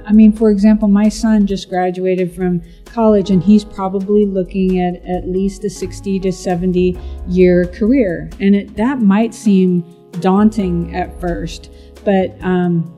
[0.06, 4.96] I mean, for example, my son just graduated from college, and he's probably looking at
[5.06, 9.82] at least a sixty to seventy year career, and it, that might seem
[10.20, 11.70] daunting at first,
[12.04, 12.91] but um,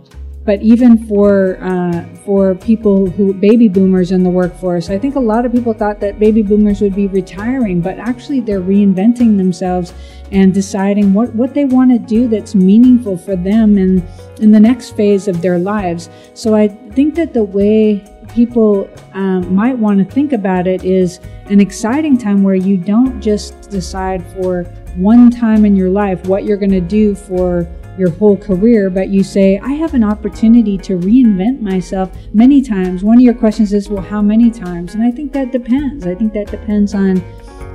[0.45, 5.21] but even for uh, for people who baby boomers in the workforce, I think a
[5.21, 9.95] lot of people thought that baby boomers would be retiring, but actually they're reinventing themselves
[10.33, 14.07] and deciding what, what they want to do that's meaningful for them in
[14.41, 16.11] in the next phase of their lives.
[16.35, 21.21] So I think that the way people um, might want to think about it is
[21.47, 24.65] an exciting time where you don't just decide for
[24.97, 27.69] one time in your life what you're going to do for
[27.99, 33.05] your whole career, but you say, I have an opportunity to reinvent myself many times.
[33.05, 34.95] One of your questions is, well, how many times?
[34.95, 36.07] And I think that depends.
[36.07, 37.17] I think that depends on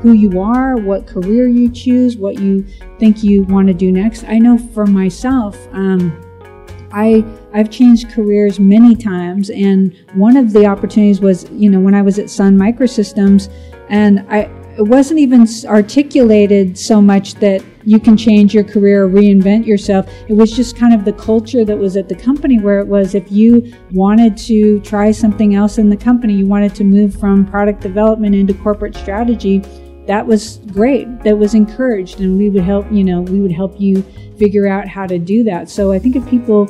[0.02, 2.66] who you are, what career you choose, what you
[3.00, 4.24] think you want to do next.
[4.26, 6.26] I know for myself, um,
[6.92, 11.94] I I've changed careers many times, and one of the opportunities was, you know, when
[11.94, 13.52] I was at Sun Microsystems,
[13.90, 14.50] and I
[14.80, 20.10] it wasn't even articulated so much that you can change your career or reinvent yourself.
[20.30, 23.14] It was just kind of the culture that was at the company where it was
[23.14, 27.46] if you wanted to try something else in the company, you wanted to move from
[27.46, 29.60] product development into corporate strategy,
[30.08, 31.24] that was great.
[31.24, 32.90] That was encouraged, and we would help.
[32.90, 34.02] You know, we would help you
[34.40, 35.70] figure out how to do that.
[35.70, 36.68] So I think if people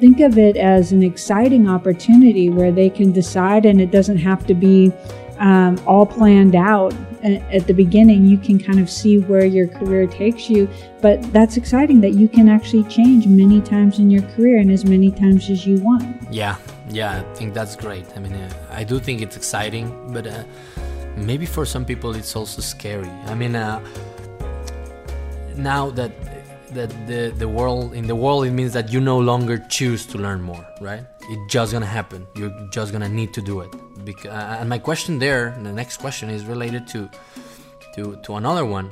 [0.00, 4.46] think of it as an exciting opportunity where they can decide, and it doesn't have
[4.46, 4.90] to be
[5.42, 8.24] um, all planned out at the beginning.
[8.24, 10.68] You can kind of see where your career takes you,
[11.02, 14.86] but that's exciting that you can actually change many times in your career and as
[14.86, 16.06] many times as you want.
[16.32, 16.56] Yeah,
[16.88, 18.06] yeah, I think that's great.
[18.16, 20.26] I mean, uh, I do think it's exciting, but.
[20.26, 20.44] Uh,
[21.16, 23.10] maybe for some people it's also scary.
[23.26, 23.80] I mean, uh,
[25.56, 26.12] now that
[26.70, 30.18] that the the world in the world it means that you no longer choose to
[30.18, 31.04] learn more, right?
[31.28, 32.26] It's just gonna happen.
[32.34, 33.70] You're just gonna need to do it.
[34.04, 37.08] Because, uh, and my question there, the next question is related to
[37.94, 38.90] to to another one.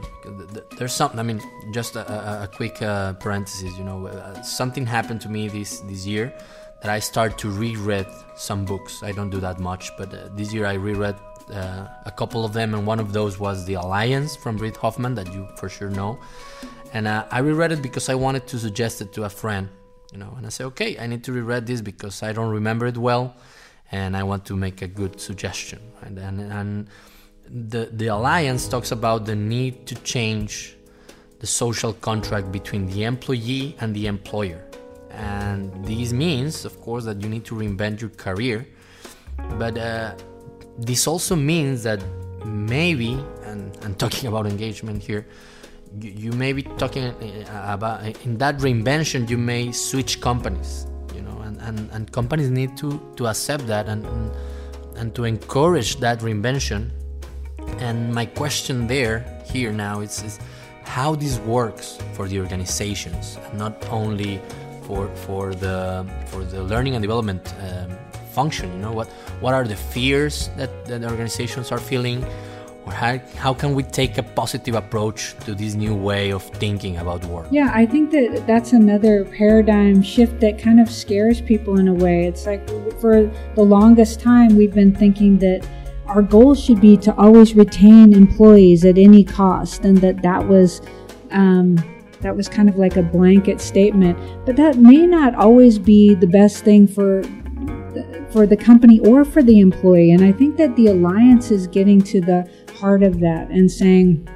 [0.76, 1.18] There's something.
[1.18, 1.40] I mean,
[1.72, 3.76] just a, a, a quick uh, parenthesis.
[3.78, 6.32] You know, uh, something happened to me this this year
[6.82, 8.06] that I start to reread
[8.36, 9.02] some books.
[9.02, 11.16] I don't do that much, but uh, this year I reread
[11.52, 15.14] uh, a couple of them, and one of those was The Alliance from Reid Hoffman,
[15.14, 16.18] that you for sure know.
[16.92, 19.68] And uh, I reread it because I wanted to suggest it to a friend,
[20.12, 20.34] you know.
[20.36, 23.34] And I say okay, I need to reread this because I don't remember it well,
[23.90, 25.80] and I want to make a good suggestion.
[26.02, 26.88] And and, and
[27.46, 30.76] the the Alliance talks about the need to change
[31.40, 34.62] the social contract between the employee and the employer.
[35.10, 38.66] And this means, of course, that you need to reinvent your career,
[39.58, 40.14] but uh,
[40.78, 42.02] this also means that
[42.44, 43.12] maybe,
[43.44, 45.26] and, and talking about engagement here,
[45.98, 51.22] you, you may be talking uh, about in that reinvention, you may switch companies, you
[51.22, 54.04] know, and, and, and companies need to, to accept that and,
[54.96, 56.90] and, to encourage that reinvention.
[57.78, 60.38] And my question there, here now, is, is
[60.84, 64.40] how this works for the organizations, not only
[64.82, 67.90] for, for, the, for the learning and development um,
[68.30, 69.08] function you know what
[69.40, 72.24] what are the fears that, that organizations are feeling
[72.86, 76.96] or how, how can we take a positive approach to this new way of thinking
[76.98, 77.46] about work?
[77.50, 81.94] Yeah i think that that's another paradigm shift that kind of scares people in a
[81.94, 82.26] way.
[82.26, 82.68] It's like
[83.00, 85.66] for the longest time we've been thinking that
[86.06, 90.80] our goal should be to always retain employees at any cost and that that was
[91.30, 91.76] um,
[92.20, 94.18] that was kind of like a blanket statement.
[94.44, 97.22] But that may not always be the best thing for
[98.30, 100.12] for the company or for the employee.
[100.12, 102.48] And I think that the alliance is getting to the
[102.80, 104.28] heart of that and saying,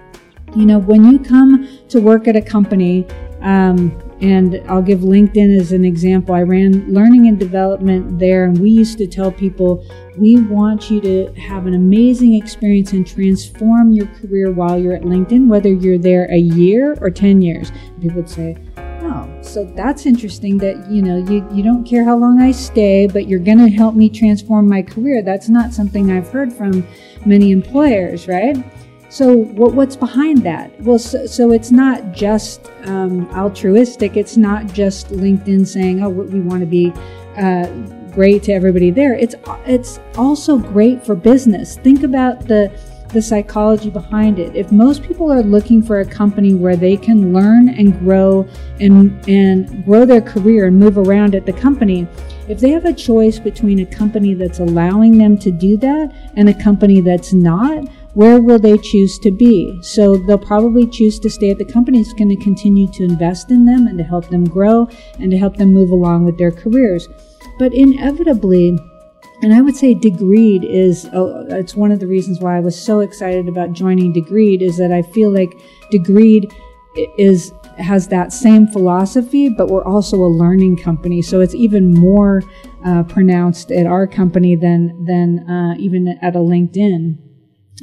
[0.55, 3.07] you know, when you come to work at a company,
[3.41, 6.35] um, and I'll give LinkedIn as an example.
[6.35, 9.85] I ran learning and development there, and we used to tell people,
[10.17, 15.03] we want you to have an amazing experience and transform your career while you're at
[15.03, 17.73] LinkedIn, whether you're there a year or 10 years.
[18.01, 18.57] People would say,
[19.07, 23.07] Oh, so that's interesting that, you know, you, you don't care how long I stay,
[23.07, 25.23] but you're going to help me transform my career.
[25.23, 26.87] That's not something I've heard from
[27.27, 28.57] many employers, right?
[29.09, 30.81] So what, what's behind that?
[30.81, 34.17] Well, so, so it's not just um, altruistic.
[34.17, 36.93] It's not just LinkedIn saying, oh, we want to be
[37.37, 37.67] uh,
[38.11, 39.15] great to everybody there.
[39.15, 41.77] It's, it's also great for business.
[41.79, 42.77] Think about the
[43.15, 44.55] the psychology behind it.
[44.55, 48.47] If most people are looking for a company where they can learn and grow
[48.81, 52.07] and and grow their career and move around at the company,
[52.49, 56.49] if they have a choice between a company that's allowing them to do that and
[56.49, 59.81] a company that's not, where will they choose to be?
[59.83, 63.51] So they'll probably choose to stay at the company that's going to continue to invest
[63.51, 64.89] in them and to help them grow
[65.19, 67.09] and to help them move along with their careers.
[67.59, 68.79] But inevitably,
[69.45, 72.81] and I would say Degreed is oh, it's one of the reasons why I was
[72.81, 75.61] so excited about joining Degreed is that I feel like
[75.93, 76.51] Degreed
[77.19, 82.43] is has that same philosophy, but we're also a learning company, so it's even more
[82.87, 87.19] uh, pronounced at our company than than uh, even at a LinkedIn.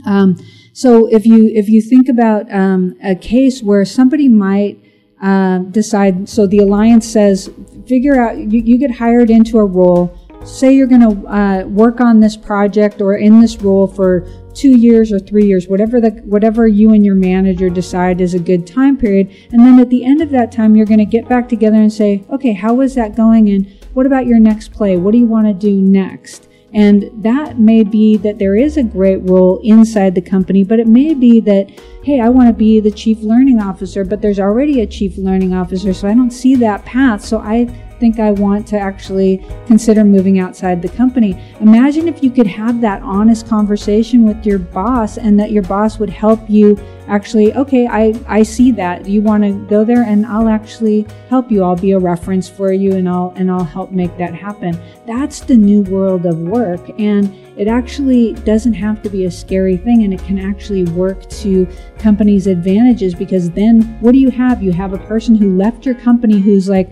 [0.07, 0.37] Um,
[0.73, 4.83] so if you if you think about um, a case where somebody might
[5.21, 7.51] uh, decide, so the alliance says,
[7.85, 12.01] figure out you, you get hired into a role say you're going to uh, work
[12.01, 16.09] on this project or in this role for two years or three years, whatever the
[16.25, 20.03] whatever you and your manager decide is a good time period, and then at the
[20.03, 22.95] end of that time, you're going to get back together and say, okay, how was
[22.95, 24.97] that going, and what about your next play?
[24.97, 26.49] What do you want to do next?
[26.73, 30.87] And that may be that there is a great role inside the company, but it
[30.87, 31.69] may be that,
[32.03, 35.53] hey, I want to be the chief learning officer, but there's already a chief learning
[35.53, 37.25] officer, so I don't see that path.
[37.25, 37.65] So I
[38.01, 41.39] think I want to actually consider moving outside the company.
[41.61, 45.99] Imagine if you could have that honest conversation with your boss and that your boss
[45.99, 46.75] would help you
[47.07, 49.07] actually, okay, I, I see that.
[49.07, 51.63] You want to go there and I'll actually help you.
[51.63, 54.79] I'll be a reference for you and I'll and I'll help make that happen.
[55.05, 59.77] That's the new world of work and it actually doesn't have to be a scary
[59.77, 61.67] thing and it can actually work to
[61.99, 64.63] companies' advantages because then what do you have?
[64.63, 66.89] You have a person who left your company who's like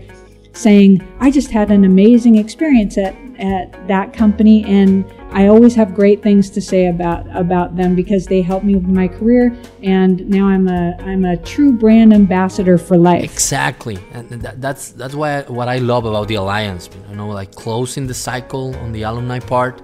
[0.52, 5.94] saying, I just had an amazing experience at, at that company and I always have
[5.94, 10.28] great things to say about about them because they helped me with my career and
[10.28, 13.22] now I'm a I'm a true brand ambassador for life.
[13.22, 13.98] Exactly.
[14.12, 18.08] And that, that's that's why what I love about the alliance, you know, like closing
[18.08, 19.80] the cycle on the alumni part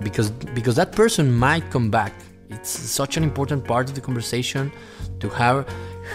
[0.00, 2.12] because because that person might come back.
[2.50, 4.70] It's such an important part of the conversation
[5.20, 5.66] to have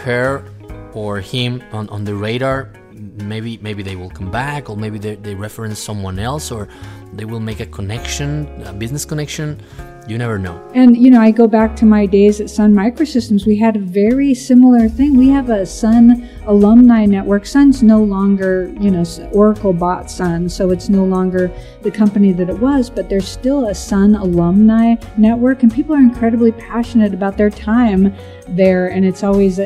[0.04, 0.44] her
[0.92, 5.16] or him on, on the radar maybe maybe they will come back or maybe they,
[5.16, 6.68] they reference someone else or
[7.12, 9.60] they will make a connection a business connection
[10.08, 10.62] you never know.
[10.74, 13.46] And you know, I go back to my days at Sun Microsystems.
[13.46, 15.16] We had a very similar thing.
[15.16, 17.46] We have a Sun alumni network.
[17.46, 21.50] Sun's no longer, you know, Oracle bought Sun, so it's no longer
[21.82, 26.00] the company that it was, but there's still a Sun alumni network, and people are
[26.00, 28.14] incredibly passionate about their time
[28.48, 29.64] there, and it's always a,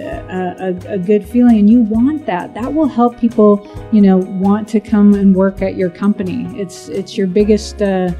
[0.88, 1.58] a, a good feeling.
[1.58, 2.54] And you want that.
[2.54, 6.46] That will help people, you know, want to come and work at your company.
[6.58, 7.82] It's it's your biggest.
[7.82, 8.12] Uh,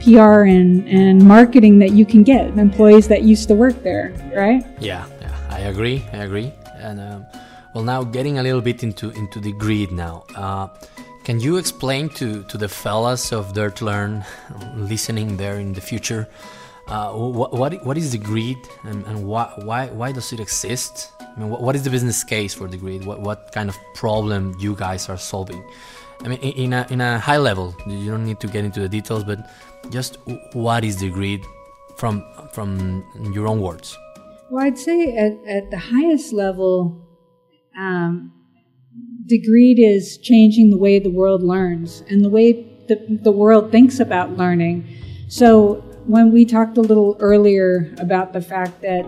[0.00, 4.64] PR and, and marketing that you can get employees that used to work there, right?
[4.80, 6.04] Yeah, yeah, I agree.
[6.12, 6.52] I agree.
[6.76, 7.26] And um,
[7.74, 10.24] well, now getting a little bit into into Degreed now.
[10.34, 10.68] Uh,
[11.24, 14.24] can you explain to to the fellas of Dare to Learn
[14.74, 16.26] listening there in the future?
[16.88, 21.12] Uh, what, what what is Degreed and, and why why why does it exist?
[21.20, 23.04] I mean, what, what is the business case for Degreed?
[23.04, 25.62] What what kind of problem you guys are solving?
[26.24, 28.88] I mean, in a in a high level, you don't need to get into the
[28.88, 29.38] details, but
[29.90, 30.18] just
[30.52, 31.44] what is Degreed
[31.96, 33.96] from from your own words?
[34.50, 37.06] Well, I'd say at, at the highest level,
[37.78, 38.32] um,
[39.26, 44.00] Degreed is changing the way the world learns and the way the, the world thinks
[44.00, 44.88] about learning.
[45.28, 45.74] So
[46.06, 49.04] when we talked a little earlier about the fact that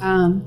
[0.00, 0.44] um,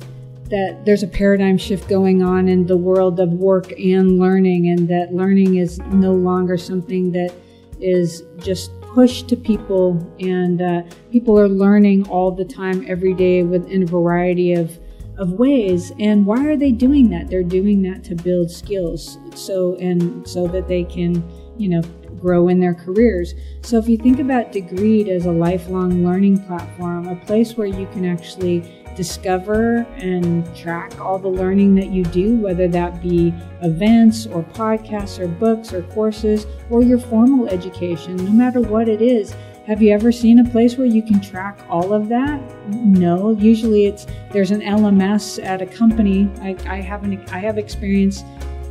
[0.49, 4.89] that there's a paradigm shift going on in the world of work and learning, and
[4.89, 7.33] that learning is no longer something that
[7.79, 13.43] is just push to people, and uh, people are learning all the time, every day,
[13.43, 14.79] within a variety of
[15.17, 15.91] of ways.
[15.99, 17.29] And why are they doing that?
[17.29, 21.23] They're doing that to build skills, so and so that they can,
[21.57, 21.81] you know,
[22.19, 23.33] grow in their careers.
[23.61, 27.85] So if you think about Degreed as a lifelong learning platform, a place where you
[27.87, 34.25] can actually discover and track all the learning that you do, whether that be events
[34.27, 39.35] or podcasts or books or courses or your formal education, no matter what it is.
[39.65, 42.41] Have you ever seen a place where you can track all of that?
[42.69, 43.31] No.
[43.31, 46.29] Usually it's there's an LMS at a company.
[46.41, 48.23] I, I have an I have experience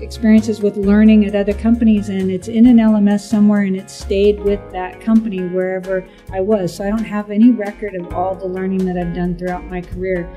[0.02, 4.40] experiences with learning at other companies and it's in an LMS somewhere and it stayed
[4.40, 6.74] with that company wherever I was.
[6.74, 9.80] So I don't have any record of all the learning that I've done throughout my
[9.80, 10.28] career.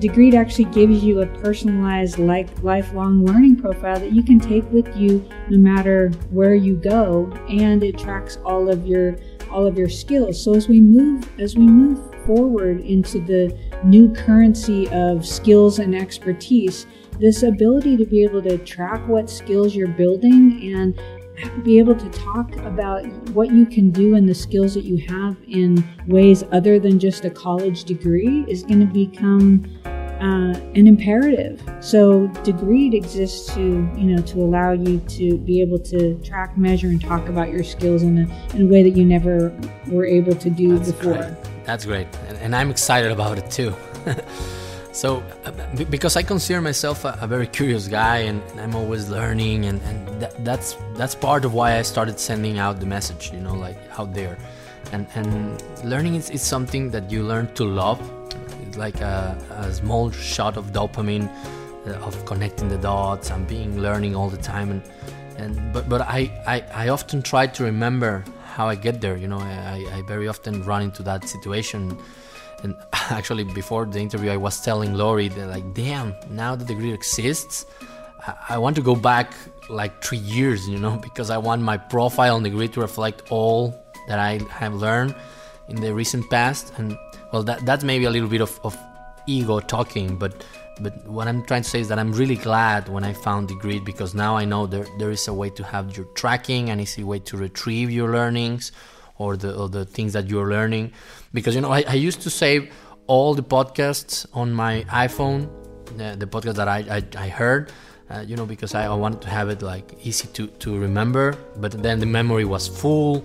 [0.00, 4.94] Degreed actually gives you a personalized like lifelong learning profile that you can take with
[4.96, 9.16] you no matter where you go and it tracks all of your
[9.50, 10.42] all of your skills.
[10.42, 15.94] So as we move as we move forward into the new currency of skills and
[15.94, 16.86] expertise,
[17.18, 21.00] this ability to be able to track what skills you're building and
[21.64, 25.36] be able to talk about what you can do and the skills that you have
[25.48, 29.64] in ways other than just a college degree is going to become
[30.20, 31.60] uh, an imperative.
[31.80, 36.88] So Degreed exists to you know to allow you to be able to track, measure,
[36.88, 39.52] and talk about your skills in a, in a way that you never
[39.88, 41.14] were able to do That's before.
[41.14, 41.64] Great.
[41.64, 43.74] That's great, and, and I'm excited about it too.
[44.94, 45.50] So, uh,
[45.90, 50.22] because I consider myself a, a very curious guy and, I'm always learning, and, and
[50.22, 53.76] that, that's that's part of why I started sending out the message, you know, like
[53.98, 54.38] out there.
[54.92, 58.00] And, and learning is, is something that you learn to love.
[58.62, 61.28] It's like a, a small shot of dopamine,
[61.88, 64.70] uh, of connecting the dots and being learning all the time.
[64.70, 64.82] And,
[65.38, 69.16] and but, but I, I, I often try to remember how I get there.
[69.16, 71.98] You know, I, I very often run into that situation.
[72.64, 76.94] And actually, before the interview, I was telling Lori that, like, damn, now that Degreed
[76.94, 77.66] exists,
[78.48, 79.34] I, want to go back
[79.68, 83.78] like three years, you know, because I want my profile on Degreed to reflect all
[84.08, 85.14] that I have learned
[85.68, 86.72] in the recent past.
[86.78, 86.98] And
[87.32, 88.76] well, that that's maybe a little bit of, of
[89.26, 90.44] ego talking, but
[90.80, 93.84] but what I'm trying to say is that I'm really glad when I found Degreed
[93.84, 97.04] because now I know there there is a way to have your tracking, an easy
[97.04, 98.72] way to retrieve your learnings
[99.24, 100.92] or the or the things that you're learning.
[101.32, 102.72] Because you know I, I used to save
[103.06, 105.40] all the podcasts on my iPhone,
[105.98, 107.72] the, the podcast that I, I, I heard.
[108.10, 111.26] Uh, you know, because I, I wanted to have it like easy to, to remember,
[111.56, 113.24] but then the memory was full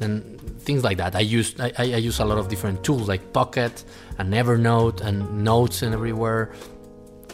[0.00, 1.14] and things like that.
[1.14, 3.84] I use I, I use a lot of different tools like Pocket
[4.18, 6.52] and Evernote and notes and everywhere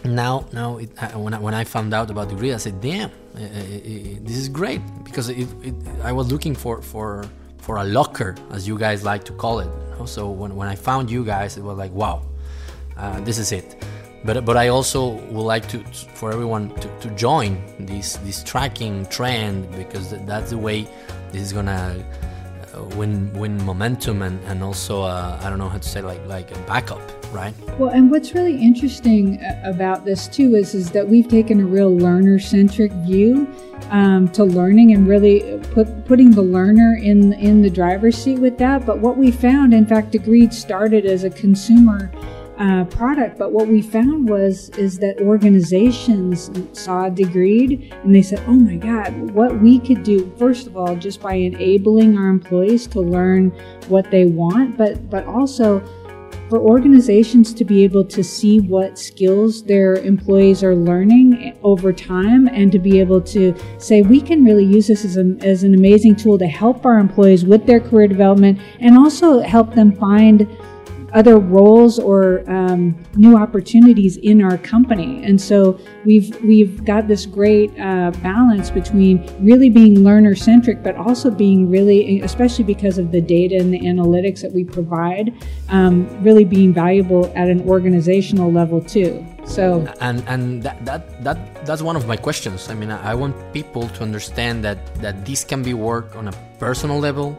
[0.04, 3.42] now now it, when, I, when I found out about Degreed I said damn eh,
[3.42, 7.24] eh, eh, this is great because it, it, I was looking for for
[7.70, 9.70] for a locker as you guys like to call it.
[10.04, 12.22] So when, when I found you guys it was like wow
[12.96, 13.84] uh, this is it.
[14.24, 15.00] But but I also
[15.32, 15.78] would like to
[16.18, 20.78] for everyone to, to join this this tracking trend because that's the way
[21.30, 22.04] this is gonna
[22.74, 26.22] uh, win win momentum and and also uh, I don't know how to say like
[26.26, 27.54] like a backup right?
[27.78, 31.64] Well, and what's really interesting uh, about this too is is that we've taken a
[31.64, 33.48] real learner centric view
[33.90, 38.58] um, to learning and really put, putting the learner in in the driver's seat with
[38.58, 38.86] that.
[38.86, 42.10] But what we found, in fact, Degreed started as a consumer.
[42.58, 48.38] Uh, product, but what we found was is that organizations saw Degreed and they said,
[48.46, 52.86] "Oh my God, what we could do first of all just by enabling our employees
[52.88, 53.48] to learn
[53.88, 55.82] what they want, but but also
[56.50, 62.48] for organizations to be able to see what skills their employees are learning over time
[62.48, 65.74] and to be able to say we can really use this as, a, as an
[65.74, 70.48] amazing tool to help our employees with their career development and also help them find
[71.12, 75.22] other roles or um, new opportunities in our company.
[75.24, 80.96] And so we've we've got this great uh, balance between really being learner centric, but
[80.96, 85.34] also being really, especially because of the data and the analytics that we provide,
[85.68, 89.24] um, really being valuable at an organizational level too.
[89.44, 92.68] So and and that, that that that's one of my questions.
[92.68, 96.32] I mean, I want people to understand that that this can be work on a
[96.58, 97.36] personal level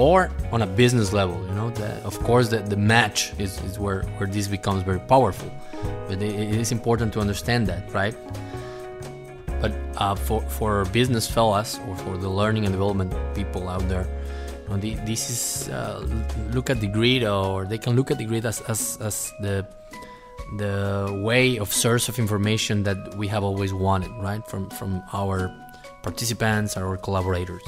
[0.00, 1.68] or on a business level you know
[2.04, 5.50] of course the, the match is, is where, where this becomes very powerful.
[6.08, 8.16] But it, it is important to understand that right?
[9.60, 14.06] But uh, for, for business fellas or for the learning and development people out there
[14.62, 16.00] you know, the, this is uh,
[16.50, 19.66] look at Degreed or they can look at Degreed as, as, as the
[20.56, 24.42] the way of source of information that we have always wanted right?
[24.48, 25.54] From from our
[26.02, 27.62] participants our collaborators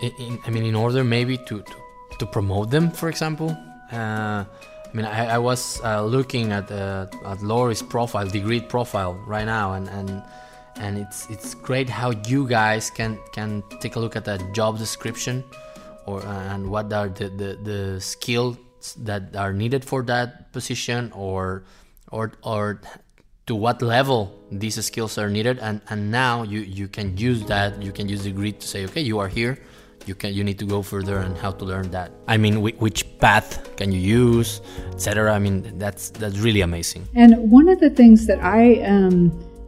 [0.00, 1.74] in, I mean, in order maybe to, to,
[2.18, 3.56] to promote them, for example.
[3.90, 4.44] Uh,
[4.92, 9.46] I mean, I, I was uh, looking at uh, at Lori's profile, grid profile, right
[9.46, 10.22] now, and and
[10.76, 14.78] and it's it's great how you guys can can take a look at that job
[14.78, 15.44] description,
[16.04, 18.58] or and what are the the, the skills
[18.98, 21.64] that are needed for that position, or
[22.10, 22.82] or or
[23.46, 27.82] to what level these skills are needed, and and now you you can use that,
[27.82, 29.58] you can use Degreed to say, okay, you are here
[30.06, 32.10] you can you need to go further and how to learn that.
[32.26, 34.60] I mean which path can you use
[34.92, 37.08] etc i mean that's that's really amazing.
[37.14, 39.16] And one of the things that i um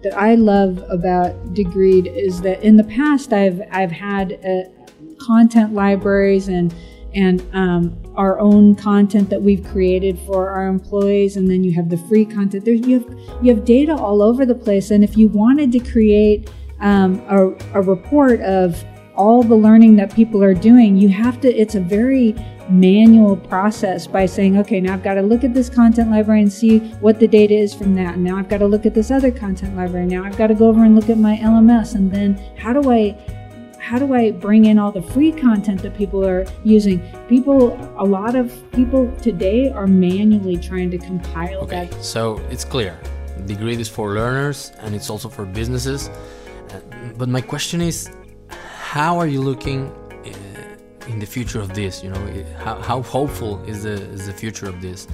[0.02, 4.84] that i love about degreed is that in the past i've i've had uh,
[5.18, 6.74] content libraries and
[7.14, 11.88] and um, our own content that we've created for our employees and then you have
[11.88, 12.64] the free content.
[12.64, 15.78] There you have you have data all over the place and if you wanted to
[15.78, 18.84] create um, a, a report of
[19.16, 22.34] all the learning that people are doing, you have to, it's a very
[22.68, 26.52] manual process by saying, okay, now I've got to look at this content library and
[26.52, 28.14] see what the data is from that.
[28.14, 30.06] And now I've got to look at this other content library.
[30.06, 31.94] Now I've got to go over and look at my LMS.
[31.94, 33.16] And then how do I,
[33.78, 37.00] how do I bring in all the free content that people are using?
[37.28, 42.04] People, a lot of people today are manually trying to compile okay, that.
[42.04, 42.98] So it's clear.
[43.40, 46.08] Degreed is for learners and it's also for businesses.
[46.08, 46.80] Uh,
[47.18, 48.10] but my question is
[48.94, 52.04] how are you looking uh, in the future of this?
[52.04, 52.22] You know,
[52.58, 55.08] how, how hopeful is the is the future of this?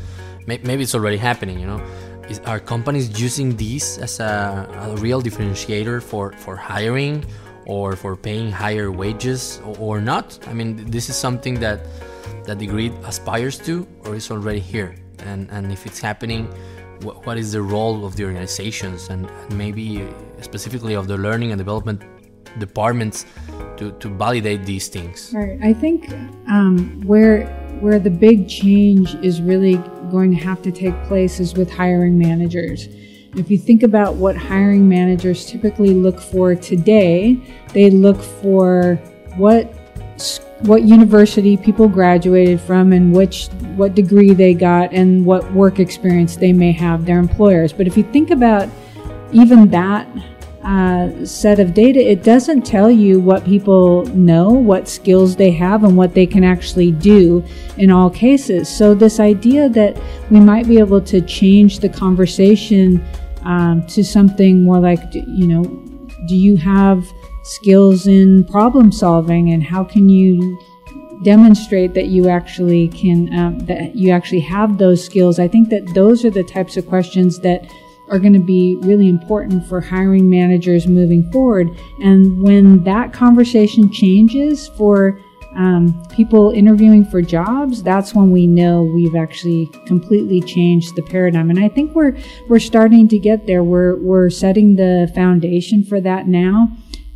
[0.46, 1.58] Maybe it's already happening.
[1.58, 1.80] You know,
[2.28, 7.24] is, are companies using this as a, a real differentiator for for hiring
[7.64, 10.26] or for paying higher wages or, or not?
[10.46, 11.80] I mean, this is something that
[12.44, 14.94] that Degreed aspires to, or is already here.
[15.30, 16.52] And and if it's happening,
[17.00, 20.04] what, what is the role of the organizations and, and maybe
[20.42, 22.02] specifically of the learning and development
[22.58, 23.26] departments
[23.76, 25.32] to, to validate these things.
[25.34, 25.58] Right.
[25.62, 26.10] I think
[26.48, 27.46] um, where
[27.80, 29.76] where the big change is really
[30.10, 32.88] going to have to take place is with hiring managers.
[33.36, 37.40] If you think about what hiring managers typically look for today,
[37.72, 38.96] they look for
[39.36, 39.72] what
[40.60, 43.46] what university people graduated from and which
[43.76, 47.72] what degree they got and what work experience they may have their employers.
[47.72, 48.68] But if you think about
[49.32, 50.06] even that
[50.62, 55.84] uh, set of data, it doesn't tell you what people know, what skills they have,
[55.84, 57.42] and what they can actually do
[57.78, 58.68] in all cases.
[58.68, 59.98] So, this idea that
[60.30, 63.02] we might be able to change the conversation
[63.44, 65.64] um, to something more like, you know,
[66.28, 67.06] do you have
[67.42, 70.58] skills in problem solving, and how can you
[71.22, 75.38] demonstrate that you actually can um, that you actually have those skills?
[75.38, 77.64] I think that those are the types of questions that
[78.10, 81.68] are going to be really important for hiring managers moving forward.
[82.02, 85.18] And when that conversation changes for
[85.56, 91.50] um, people interviewing for jobs, that's when we know we've actually completely changed the paradigm.
[91.50, 92.16] And I think we're
[92.48, 93.62] we're starting to get there.
[93.62, 96.68] We're we're setting the foundation for that now,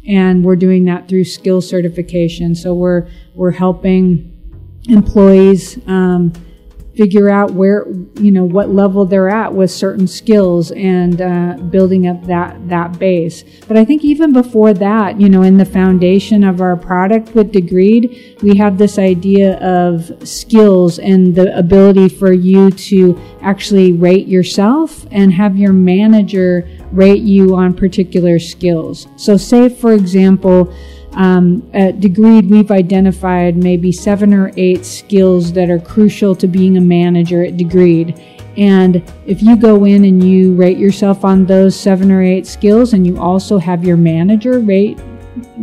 [0.07, 2.55] and we're doing that through skill certification.
[2.55, 4.31] So we're we're helping
[4.89, 5.79] employees.
[5.87, 6.33] Um,
[6.97, 12.07] figure out where you know what level they're at with certain skills and uh, building
[12.07, 13.45] up that that base.
[13.67, 17.53] But i think even before that you know in the foundation of our product with
[17.53, 24.27] degreed we have this idea of skills and the ability for you to actually rate
[24.27, 29.07] yourself and have your manager rate you on particular skills.
[29.17, 30.73] So say for example
[31.15, 36.77] um, at Degreed, we've identified maybe seven or eight skills that are crucial to being
[36.77, 38.21] a manager at Degreed.
[38.57, 42.93] And if you go in and you rate yourself on those seven or eight skills,
[42.93, 44.99] and you also have your manager rate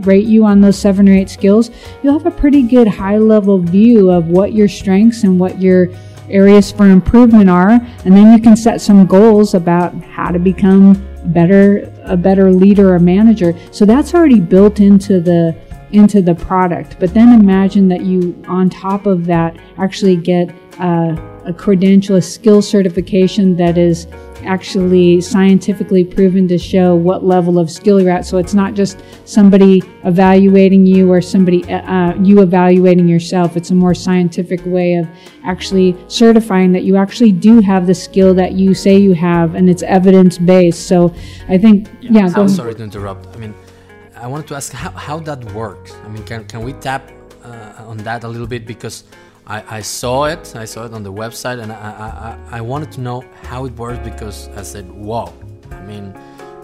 [0.02, 1.72] rate you on those seven or eight skills,
[2.04, 5.90] you'll have a pretty good high level view of what your strengths and what your
[6.30, 7.72] areas for improvement are.
[8.06, 12.94] And then you can set some goals about how to become better a better leader
[12.94, 13.56] or manager.
[13.72, 15.56] So that's already built into the
[15.92, 16.98] into the product.
[17.00, 20.50] But then imagine that you, on top of that, actually get
[20.80, 21.16] uh,
[21.46, 24.08] a credential, a skill certification that is
[24.46, 28.26] actually scientifically proven to show what level of skill you're at.
[28.26, 33.58] So it's not just somebody evaluating you or somebody uh, uh, you evaluating yourself.
[33.58, 35.08] It's a more scientific way of
[35.44, 39.70] actually certifying that you actually do have the skill that you say you have, and
[39.70, 40.88] it's evidence based.
[40.88, 41.14] So
[41.50, 42.28] I think, yeah.
[42.28, 43.28] yeah I'm sorry to interrupt.
[43.36, 43.54] I mean,
[44.16, 45.94] I wanted to ask how, how that works.
[46.06, 47.12] I mean, can can we tap
[47.44, 49.04] uh, on that a little bit because
[49.52, 50.56] I, I saw it.
[50.56, 53.74] I saw it on the website, and I, I, I wanted to know how it
[53.74, 55.34] works because I said, "Wow!"
[55.72, 56.16] I mean,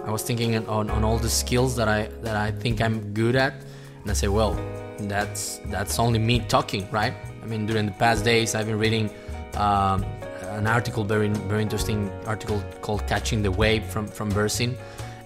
[0.06, 3.36] I was thinking on, on all the skills that I that I think I'm good
[3.36, 3.54] at,
[4.02, 4.54] and I say, "Well,
[5.00, 7.14] that's that's only me talking, right?"
[7.44, 9.10] I mean, during the past days, I've been reading
[9.56, 10.06] um,
[10.44, 14.78] an article, very very interesting article called "Catching the Wave" from from Bersin,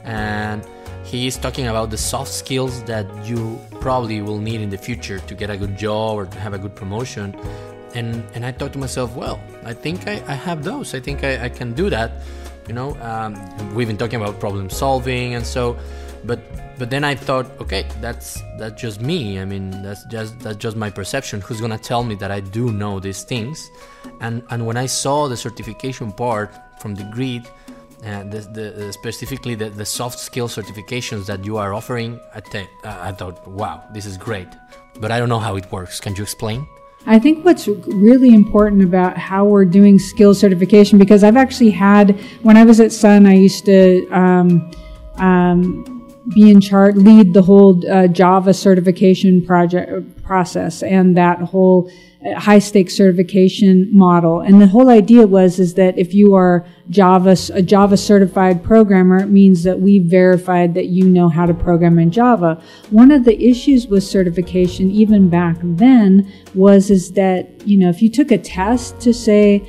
[0.04, 0.66] and
[1.04, 5.20] he is talking about the soft skills that you probably will need in the future
[5.20, 7.36] to get a good job or to have a good promotion.
[7.93, 10.93] And, and I thought to myself, well, I think I, I have those.
[10.93, 12.12] I think I, I can do that.
[12.68, 13.36] You know, um,
[13.76, 15.78] we've been talking about problem solving and so,
[16.24, 16.39] but
[16.78, 19.39] but then I thought, okay, that's that's just me.
[19.39, 21.41] I mean, that's just that's just my perception.
[21.41, 23.70] Who's gonna tell me that I do know these things?
[24.20, 27.47] And and when I saw the certification part from Degreed,
[28.04, 32.68] and the, the, specifically the, the soft skill certifications that you are offering, I, th-
[32.84, 34.47] I thought, wow, this is great.
[34.99, 35.99] But I don't know how it works.
[35.99, 36.68] Can you explain?
[37.08, 42.20] I think what's really important about how we're doing skill certification, because I've actually had,
[42.43, 44.72] when I was at Sun, I used to um,
[45.18, 51.89] um, be in charge, lead the whole uh, Java certification project process and that whole
[52.38, 54.41] high stakes certification model.
[54.41, 59.17] And the whole idea was is that if you are Java, a Java certified programmer,
[59.17, 62.61] it means that we verified that you know how to program in Java.
[62.91, 68.01] One of the issues with certification, even back then, was is that, you know, if
[68.03, 69.67] you took a test to say,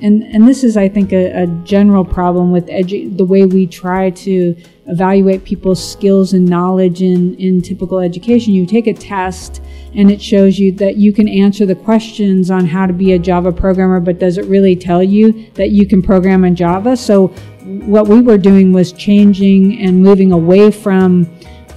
[0.00, 3.66] and, and this is, I think, a, a general problem with edu- the way we
[3.66, 8.54] try to evaluate people's skills and knowledge in, in typical education.
[8.54, 9.62] You take a test
[9.94, 13.18] and it shows you that you can answer the questions on how to be a
[13.18, 16.96] Java programmer, but does it really tell you that you can program in Java?
[16.96, 17.28] So
[17.66, 21.26] what we were doing was changing and moving away from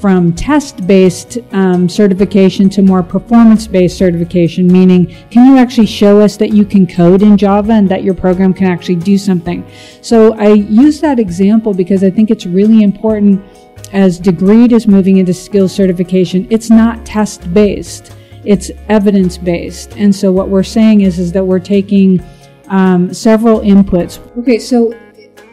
[0.01, 6.19] from test based um, certification to more performance based certification, meaning, can you actually show
[6.19, 9.63] us that you can code in Java and that your program can actually do something?
[10.01, 13.45] So I use that example because I think it's really important
[13.93, 19.95] as Degreed is moving into skills certification, it's not test based, it's evidence based.
[19.97, 22.23] And so what we're saying is, is that we're taking
[22.69, 24.19] um, several inputs.
[24.39, 24.93] Okay, so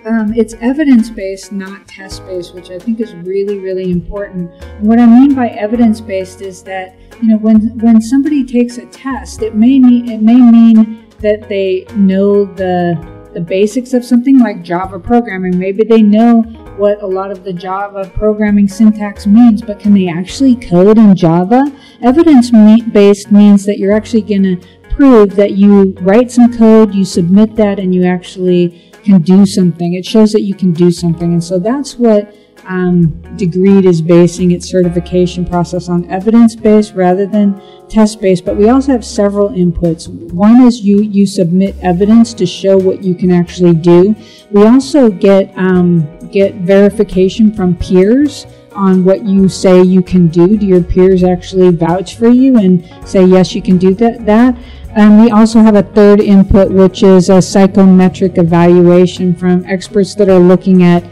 [0.09, 4.51] um, it's evidence based, not test based, which I think is really, really important.
[4.63, 8.79] And what I mean by evidence based is that you know when when somebody takes
[8.79, 12.97] a test, it may mean it may mean that they know the
[13.35, 15.59] the basics of something like Java programming.
[15.59, 16.43] Maybe they know
[16.79, 21.15] what a lot of the Java programming syntax means, but can they actually code in
[21.15, 21.71] Java?
[22.03, 22.51] Evidence
[22.93, 27.55] based means that you're actually going to prove that you write some code, you submit
[27.57, 29.95] that, and you actually can do something.
[29.95, 31.33] It shows that you can do something.
[31.33, 32.35] And so that's what
[32.67, 38.45] um, Degreed is basing its certification process on evidence based rather than test based.
[38.45, 40.09] But we also have several inputs.
[40.33, 44.15] One is you you submit evidence to show what you can actually do.
[44.51, 48.47] We also get um, get verification from peers
[48.79, 50.57] on what you say you can do.
[50.57, 54.25] Do your peers actually vouch for you and say yes, you can do that?
[54.25, 54.57] That.
[54.97, 60.29] And we also have a third input, which is a psychometric evaluation from experts that
[60.29, 61.05] are looking at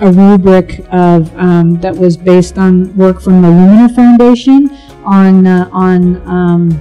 [0.00, 4.70] a rubric of um, that was based on work from the Lumina Foundation
[5.04, 6.80] on uh, on um,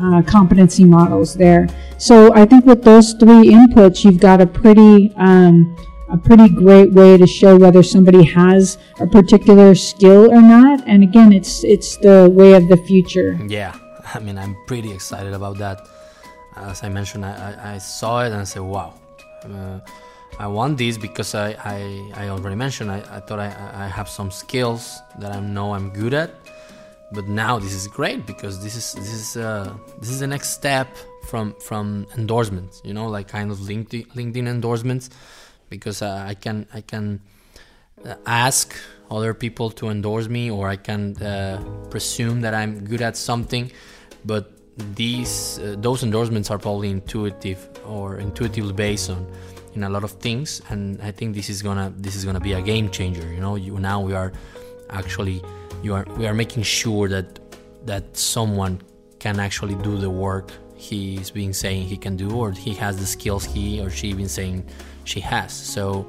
[0.00, 1.68] uh, competency models there.
[1.98, 5.76] So I think with those three inputs, you've got a pretty um,
[6.12, 10.86] a pretty great way to show whether somebody has a particular skill or not.
[10.86, 13.38] And again, it's it's the way of the future.
[13.48, 13.74] Yeah,
[14.14, 15.88] I mean, I'm pretty excited about that.
[16.54, 18.94] As I mentioned, I, I, I saw it and I said, wow.
[19.42, 19.80] Uh,
[20.38, 24.08] I want this because I, I, I already mentioned I, I thought I, I have
[24.08, 26.30] some skills that I know I'm good at
[27.12, 30.50] but now this is great because this is this is uh, this is the next
[30.50, 30.88] step
[31.24, 35.10] from from endorsements you know like kind of LinkedIn, LinkedIn endorsements
[35.72, 37.20] because uh, I can I can
[38.04, 38.76] uh, ask
[39.10, 41.58] other people to endorse me or I can uh,
[41.90, 43.72] presume that I'm good at something.
[44.24, 44.44] But
[45.02, 49.20] these uh, those endorsements are probably intuitive or intuitively based on
[49.74, 50.60] in a lot of things.
[50.70, 53.54] And i think this is gonna this is gonna be a game changer you know?
[53.56, 54.30] You now we are
[55.00, 55.38] actually
[55.82, 57.28] you are we are making sure that
[57.90, 58.74] that someone
[59.24, 60.46] can actually do the work
[60.88, 64.28] he's been saying he can do or he has the skills he or she been
[64.40, 64.58] saying
[65.04, 65.52] she has.
[65.52, 66.06] So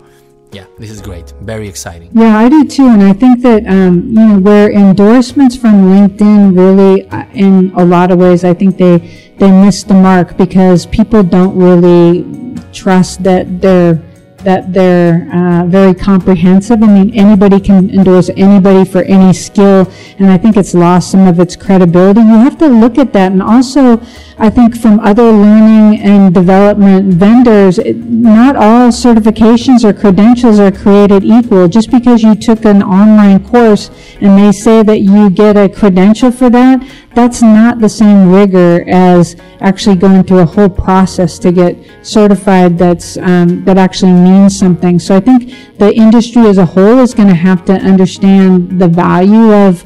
[0.51, 1.33] yeah this is great.
[1.41, 2.09] Very exciting.
[2.13, 2.87] Yeah i do too.
[2.87, 7.83] And i think that um, you know where endorsements from linkedin really uh, in a
[7.83, 8.97] lot of ways i think they
[9.37, 12.23] they miss the mark because people don't really
[12.71, 14.01] trust that they're
[14.43, 16.81] that they're uh, very comprehensive.
[16.83, 21.27] I mean, anybody can endorse anybody for any skill, and I think it's lost some
[21.27, 22.21] of its credibility.
[22.21, 24.01] You have to look at that, and also,
[24.37, 30.71] I think from other learning and development vendors, it, not all certifications or credentials are
[30.71, 31.67] created equal.
[31.67, 33.89] Just because you took an online course
[34.21, 36.83] and they say that you get a credential for that,
[37.13, 42.77] that's not the same rigor as actually going through a whole process to get certified
[42.77, 44.99] that's um, that actually means something.
[44.99, 48.87] So i think the industry as a whole is going to have to understand the
[48.87, 49.83] value of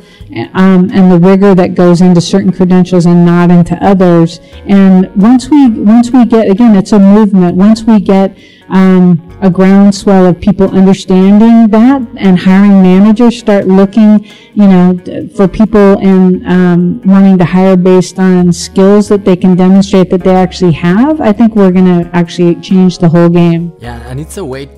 [0.53, 5.49] um, and the rigor that goes into certain credentials and not into others and once
[5.49, 8.37] we once we get again it's a movement once we get
[8.69, 14.97] um, a groundswell of people understanding that and hiring managers start looking, you know,
[15.35, 20.23] for people and um, wanting to hire based on skills that they can demonstrate that
[20.23, 23.73] they actually have, I think we're going to actually change the whole game.
[23.79, 24.69] Yeah, and it's a way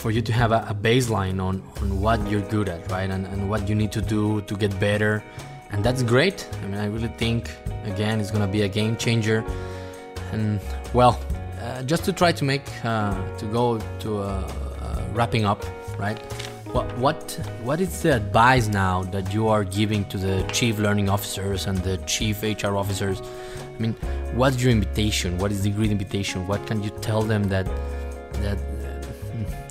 [0.00, 3.10] for you to have a, a baseline on, on what you're good at, right?
[3.10, 5.22] And, and what you need to do to get better.
[5.72, 6.48] And that's great.
[6.62, 7.50] I mean, I really think,
[7.84, 9.44] again, it's going to be a game changer.
[10.32, 10.58] And,
[10.94, 11.20] well,
[11.60, 14.50] uh, just to try to make uh, to go to uh,
[15.12, 15.64] wrapping up,
[15.98, 16.18] right?
[16.72, 21.10] What what what is the advice now that you are giving to the chief learning
[21.10, 23.20] officers and the chief HR officers?
[23.76, 23.94] I mean,
[24.34, 25.36] what's your invitation?
[25.38, 26.46] What is the great invitation?
[26.46, 27.66] What can you tell them that
[28.44, 28.58] that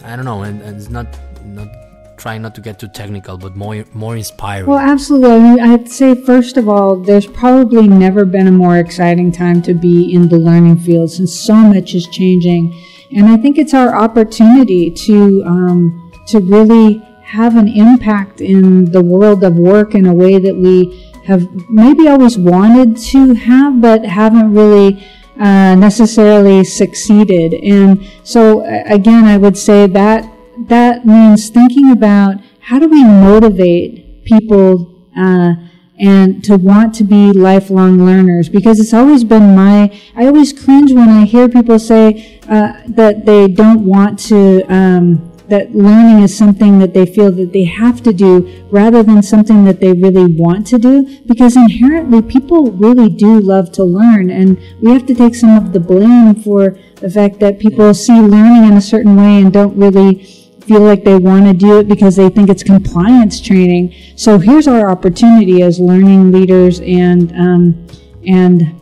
[0.03, 1.07] I don't know, and, and it's not
[1.45, 1.69] not
[2.17, 4.67] trying not to get too technical, but more more inspiring.
[4.67, 5.61] Well, absolutely.
[5.61, 10.13] I'd say first of all, there's probably never been a more exciting time to be
[10.13, 12.73] in the learning field since so much is changing,
[13.15, 19.01] and I think it's our opportunity to um, to really have an impact in the
[19.01, 24.05] world of work in a way that we have maybe always wanted to have, but
[24.05, 25.03] haven't really.
[25.39, 27.53] Uh, necessarily succeeded.
[27.63, 30.29] And so, again, I would say that
[30.67, 35.53] that means thinking about how do we motivate people uh,
[35.97, 40.93] and to want to be lifelong learners because it's always been my i always cringe
[40.93, 46.35] when i hear people say uh, that they don't want to um, that learning is
[46.37, 50.31] something that they feel that they have to do rather than something that they really
[50.33, 55.15] want to do because inherently people really do love to learn and we have to
[55.15, 59.15] take some of the blame for the fact that people see learning in a certain
[59.15, 60.23] way and don't really
[60.69, 63.93] feel like they want to do it because they think it's compliance training.
[64.15, 67.87] So here's our opportunity as learning leaders and um,
[68.27, 68.79] and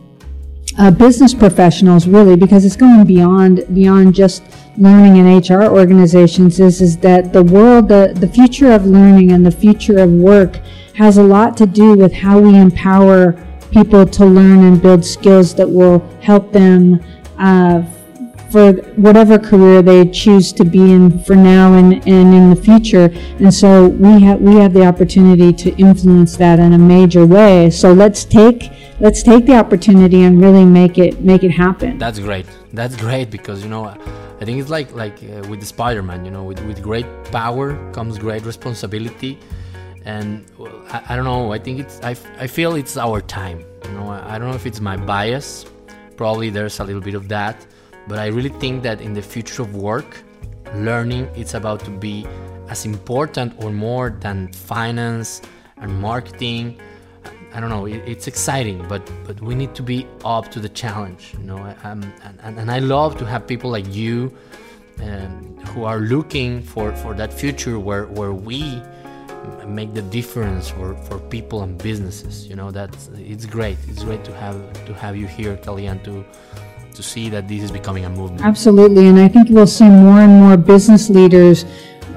[0.78, 4.42] uh, business professionals, really, because it's going beyond beyond just
[4.78, 6.60] learning in HR organizations.
[6.60, 10.56] Is is that the world, the the future of learning and the future of work
[10.94, 13.32] has a lot to do with how we empower
[13.70, 17.00] people to learn and build skills that will help them.
[17.38, 17.82] Uh,
[18.50, 23.10] for whatever career they choose to be in for now and, and in the future.
[23.38, 27.68] And so we have we have the opportunity to influence that in a major way.
[27.68, 31.98] So let's take let's take the opportunity and really make it make it happen.
[31.98, 32.46] That's great.
[32.72, 33.94] That's great because you know
[34.40, 36.24] I think it's like like uh, with the Spider-Man.
[36.24, 39.38] You know, with with great power comes great responsibility.
[40.04, 41.52] And well, I, I, don't know.
[41.52, 43.64] I think it's I, I feel it's our time.
[43.84, 45.66] You know, I, I don't know if it's my bias.
[46.16, 47.66] Probably there's a little bit of that
[48.08, 50.22] but I really think that in the future of work,
[50.74, 52.26] learning it's about to be
[52.68, 55.42] as important or more than finance
[55.76, 56.80] and marketing.
[57.54, 57.86] I don't know.
[57.86, 61.34] It, it's exciting, but but we need to be up to the challenge.
[61.38, 62.12] You know, and,
[62.42, 64.32] and I love to have people like you
[65.02, 68.82] um, who are looking for, for that future where where we
[69.66, 72.46] make the difference for, for people and businesses.
[72.46, 73.78] You know, that's it's great.
[73.88, 74.56] It's great to have
[74.86, 76.24] to have you here, Kellyanne, to
[76.94, 78.42] to see that this is becoming a movement.
[78.42, 81.64] Absolutely, and I think we'll see more and more business leaders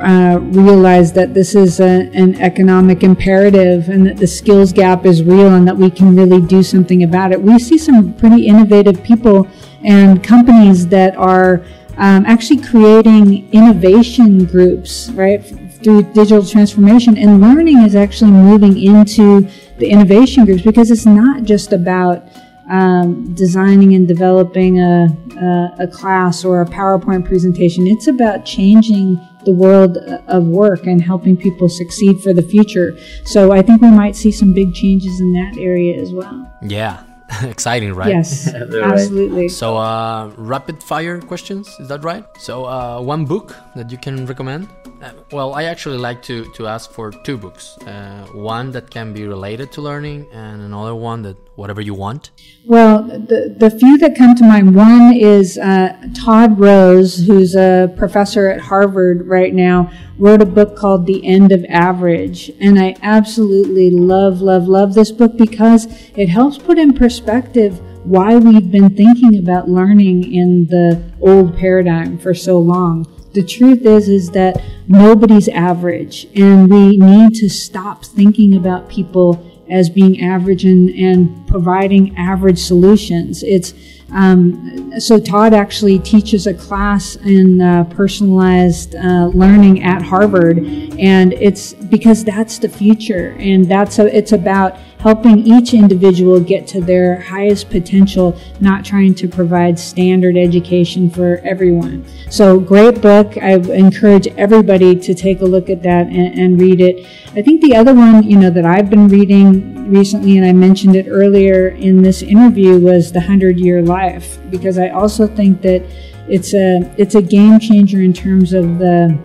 [0.02, 5.24] uh, realize that this is a, an economic imperative and that the skills gap is
[5.24, 7.42] real and that we can really do something about it.
[7.42, 9.48] We see some pretty innovative people
[9.84, 11.64] and companies that are
[11.98, 15.44] um, actually creating innovation groups, right,
[15.84, 17.18] through digital transformation.
[17.18, 19.48] And learning is actually moving into
[19.78, 22.28] the innovation groups because it's not just about
[22.70, 25.08] um, designing and developing a,
[25.38, 27.86] a, a, class or a PowerPoint presentation.
[27.86, 29.98] It's about changing the world
[30.28, 32.98] of work and helping people succeed for the future.
[33.26, 36.52] So I think we might see some big changes in that area as well.
[36.62, 37.04] Yeah.
[37.44, 38.10] Exciting, right?
[38.10, 39.48] Yes, absolutely.
[39.48, 42.26] So, uh, rapid fire questions, is that right?
[42.38, 44.68] So, uh, one book that you can recommend?
[45.02, 47.78] Uh, well, I actually like to, to ask for two books.
[47.80, 52.32] Uh, one that can be related to learning, and another one that whatever you want.
[52.66, 57.94] Well, the, the few that come to mind one is uh, Todd Rose, who's a
[57.96, 62.52] professor at Harvard right now, wrote a book called The End of Average.
[62.60, 65.86] And I absolutely love, love, love this book because
[66.16, 72.18] it helps put in perspective why we've been thinking about learning in the old paradigm
[72.18, 78.04] for so long the truth is is that nobody's average and we need to stop
[78.04, 83.44] thinking about people as being average and, and providing average solutions.
[83.44, 83.74] It's
[84.14, 90.58] um, so Todd actually teaches a class in uh, personalized uh, learning at Harvard,
[91.00, 96.68] and it's because that's the future, and that's a, it's about helping each individual get
[96.68, 102.06] to their highest potential, not trying to provide standard education for everyone.
[102.30, 103.36] So, great book.
[103.38, 107.08] I encourage everybody to take a look at that and, and read it.
[107.36, 110.96] I think the other one, you know, that I've been reading recently, and I mentioned
[110.96, 115.84] it earlier in this interview, was The Hundred Year Life, because I also think that
[116.28, 119.18] it's a it's a game changer in terms of the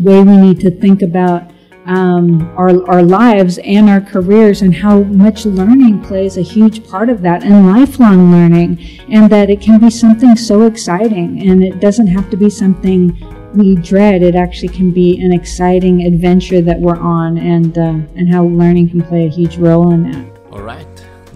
[0.00, 1.53] way we need to think about
[1.86, 7.08] um, our, our lives and our careers and how much learning plays a huge part
[7.08, 8.78] of that and lifelong learning
[9.10, 13.16] and that it can be something so exciting and it doesn't have to be something
[13.54, 14.22] we dread.
[14.22, 18.90] It actually can be an exciting adventure that we're on and uh, and how learning
[18.90, 20.40] can play a huge role in that.
[20.50, 20.86] All right.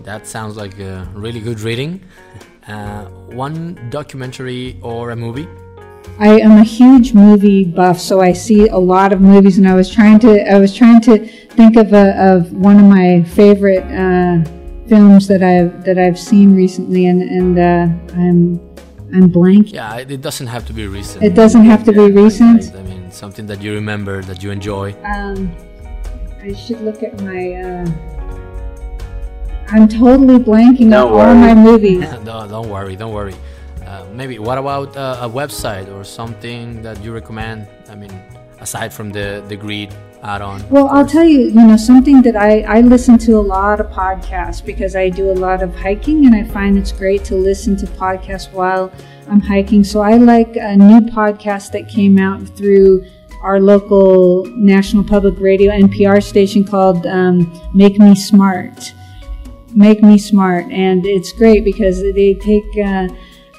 [0.02, 2.02] That sounds like a really good reading.
[2.66, 5.46] Uh, one documentary or a movie
[6.20, 9.74] I am a huge movie buff, so I see a lot of movies, and I
[9.74, 13.84] was trying to I was trying to think of a, of one of my favorite
[13.84, 14.42] uh,
[14.88, 18.58] films that I've that I've seen recently, and and uh, I'm
[19.14, 19.72] I'm blank.
[19.72, 21.22] Yeah, it doesn't have to be recent.
[21.22, 22.74] It doesn't have to be recent.
[22.74, 24.96] I mean, something that you remember that you enjoy.
[25.04, 25.54] Um,
[26.42, 27.52] I should look at my.
[27.62, 27.86] Uh,
[29.70, 32.00] I'm totally blanking on all my movies.
[32.24, 33.36] no, don't worry, don't worry
[34.12, 37.66] maybe what about uh, a website or something that you recommend?
[37.88, 38.12] I mean,
[38.60, 39.92] aside from the Degreed
[40.22, 40.68] add on?
[40.68, 43.86] Well, I'll tell you, you know, something that I, I listen to a lot of
[43.88, 47.76] podcasts because I do a lot of hiking and I find it's great to listen
[47.76, 48.92] to podcasts while
[49.28, 49.84] I'm hiking.
[49.84, 53.04] So I like a new podcast that came out through
[53.42, 57.38] our local national public radio NPR station called um,
[57.72, 58.92] Make Me Smart.
[59.74, 60.64] Make Me Smart.
[60.72, 62.66] And it's great because they take.
[62.76, 63.08] Uh,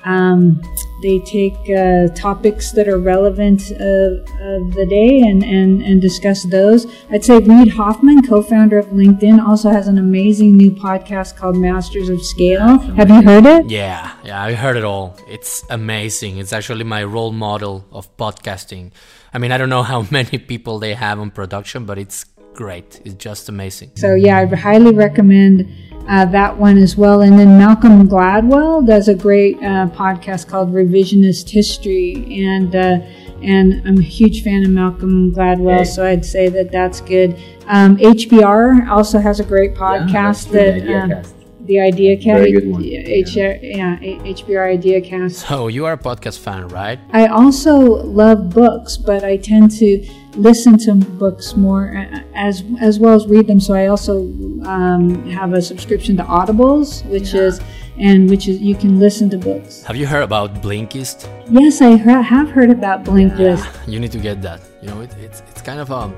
[0.05, 0.61] um,
[1.01, 6.45] they take uh, topics that are relevant of, of the day and, and, and discuss
[6.45, 6.87] those.
[7.09, 11.57] I'd say Reid Hoffman, co founder of LinkedIn, also has an amazing new podcast called
[11.57, 12.79] Masters of Scale.
[12.79, 13.69] Have you heard it?
[13.69, 15.17] Yeah, yeah, I heard it all.
[15.27, 16.37] It's amazing.
[16.37, 18.91] It's actually my role model of podcasting.
[19.33, 23.01] I mean, I don't know how many people they have on production, but it's great.
[23.05, 23.91] It's just amazing.
[23.95, 25.65] So, yeah, I highly recommend
[26.09, 27.21] uh, that one as well.
[27.21, 32.99] And then Malcolm Gladwell does a great uh, podcast called Revisionist History, and uh,
[33.41, 37.39] and I'm a huge fan of Malcolm Gladwell, so I'd say that that's good.
[37.67, 41.33] Um, HBR also has a great podcast yeah, that.
[41.61, 42.39] The Idea Cast.
[42.39, 42.83] Very good one.
[42.83, 43.59] H- yeah.
[43.61, 45.47] yeah, HBR Idea Cast.
[45.47, 46.99] So you are a podcast fan, right?
[47.11, 50.03] I also love books, but I tend to
[50.39, 53.59] listen to books more as as well as read them.
[53.59, 54.21] So I also
[54.63, 57.41] um, have a subscription to Audibles, which yeah.
[57.41, 57.61] is
[57.97, 59.83] and which is you can listen to books.
[59.83, 61.27] Have you heard about Blinkist?
[61.49, 63.63] Yes, I have heard about Blinkist.
[63.65, 64.61] Yeah, you need to get that.
[64.81, 66.15] You know, it, it's it's kind of a um,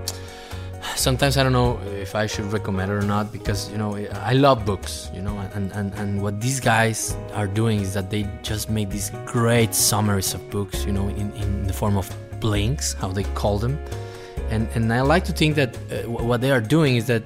[0.95, 4.33] sometimes I don't know if I should recommend it or not because you know I
[4.33, 8.27] love books, you know, and, and, and what these guys are doing is that they
[8.43, 12.93] just make these great summaries of books, you know, in, in the form of blinks,
[12.93, 13.79] how they call them,
[14.51, 17.23] and and I like to think that uh, what they are doing is that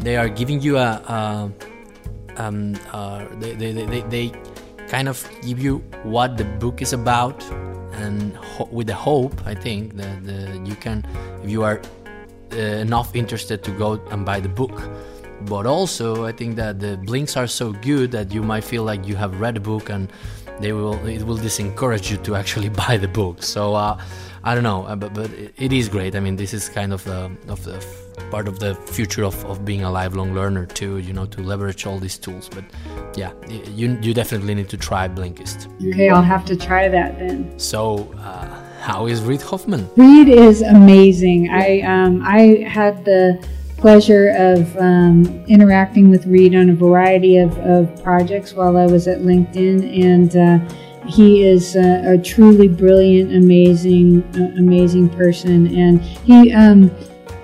[0.00, 1.50] they are giving you a, a
[2.36, 4.32] um, uh, they, they, they, they
[4.88, 7.42] kind of give you what the book is about
[7.92, 8.36] and
[8.70, 11.06] with the hope I think that the, you can
[11.42, 11.80] if you are
[12.52, 14.80] uh, enough interested to go and buy the book.
[15.42, 19.06] But also, I think that the blinks are so good that you might feel like
[19.06, 20.10] you have read a book and
[20.60, 23.42] they will it will disencourage you to actually buy the book.
[23.42, 24.00] So uh,
[24.42, 26.14] I don't know, uh, but, but it is great.
[26.14, 27.84] I mean, this is kind of the, of the
[28.30, 30.98] part of the future of, of being a lifelong learner too.
[30.98, 32.48] You know, to leverage all these tools.
[32.48, 32.64] But
[33.16, 35.68] yeah, you you definitely need to try Blinkist.
[35.92, 37.58] Okay, I'll have to try that then.
[37.58, 38.12] So.
[38.18, 39.88] Uh, how is Reid Hoffman?
[39.96, 41.48] Reid is amazing.
[41.48, 43.42] I um, I had the
[43.84, 49.06] pleasure of um, interacting with Reid on a variety of, of projects while I was
[49.06, 50.74] at LinkedIn, and uh,
[51.06, 55.66] he is a, a, truly brilliant, amazing, uh, amazing person.
[55.76, 56.88] And he, um,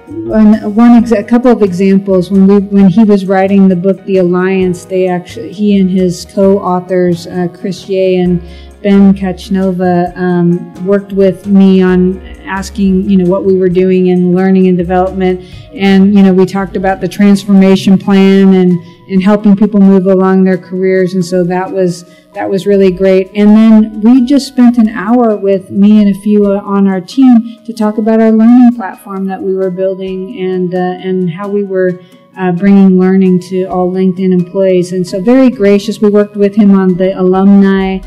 [0.07, 4.17] one, one a couple of examples when we when he was writing the book The
[4.17, 8.41] Alliance, they actually he and his co-authors uh, Chris Yeh and
[8.83, 14.35] Ben Casnocha um, worked with me on asking, you know, what we were doing in
[14.35, 15.41] learning and development,
[15.73, 18.73] and you know, we talked about the transformation plan and
[19.09, 22.05] and helping people move along their careers, and so that was
[22.35, 23.31] that was really great.
[23.35, 27.65] And then we just spent an hour with me and a few on our team
[27.65, 30.79] to talk about our learning platform that we were building and uh,
[31.09, 32.01] and how we were.
[32.39, 34.93] Uh, bringing learning to all LinkedIn employees.
[34.93, 36.01] And so, very gracious.
[36.01, 37.99] We worked with him on the alumni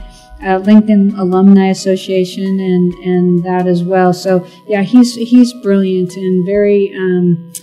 [0.43, 4.13] uh, LinkedIn Alumni Association and and that as well.
[4.13, 7.53] So yeah, he's he's brilliant and very um,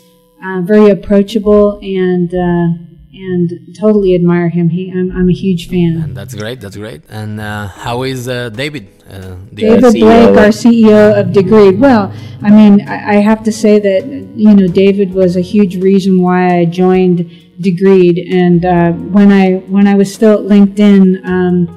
[0.45, 2.33] uh, very approachable and.
[2.35, 4.69] Uh, and totally admire him.
[4.71, 6.01] He, I'm, I'm a huge fan.
[6.03, 6.61] And that's great.
[6.61, 7.03] That's great.
[7.11, 8.89] And uh, how is uh, David?
[9.07, 11.79] Uh, David CEO Blake, our CEO of Degreed.
[11.79, 15.77] Well, I mean, I, I, have to say that you know David was a huge
[15.77, 17.29] reason why I joined
[17.61, 18.33] Degreed.
[18.33, 21.27] And uh, when I when I was still at LinkedIn.
[21.27, 21.69] Um,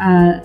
[0.00, 0.40] uh,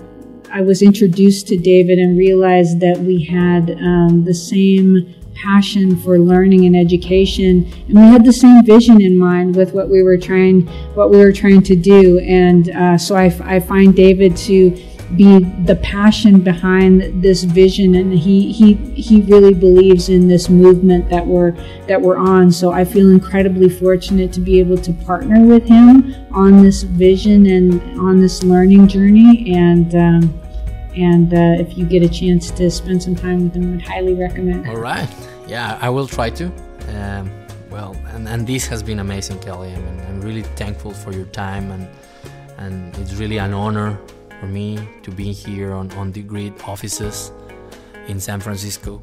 [0.56, 6.18] I was introduced to David and realized that we had um, the same passion for
[6.18, 10.16] learning and education, and we had the same vision in mind with what we were
[10.16, 10.62] trying
[10.94, 12.20] what we were trying to do.
[12.20, 14.70] And uh, so I, I find David to
[15.14, 17.94] be the passion behind this vision.
[17.94, 21.52] And he he he really believes in this movement that we're
[21.86, 22.50] that we're on.
[22.50, 27.44] So i feel incredibly fortunate to be able to partner with him on this vision
[27.44, 29.52] and on this learning journey.
[29.54, 30.40] And um,
[30.96, 34.14] and uh, if you get a chance to spend some time with them, I'd highly
[34.14, 34.68] recommend.
[34.68, 35.08] All right,
[35.46, 36.46] yeah, I will try to.
[36.88, 37.30] Um,
[37.70, 39.72] well, and, and this has been amazing, Kelly.
[39.72, 41.88] I mean, I'm really thankful for your time, and
[42.58, 43.98] and it's really an honor
[44.40, 47.32] for me to be here on on Degreed offices
[48.08, 49.02] in San Francisco.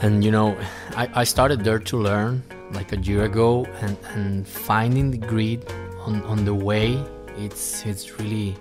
[0.00, 0.56] And you know,
[0.96, 2.42] I, I started there to learn
[2.72, 5.68] like a year ago, and and finding Degreed
[6.06, 7.02] on on the way,
[7.36, 8.56] it's it's really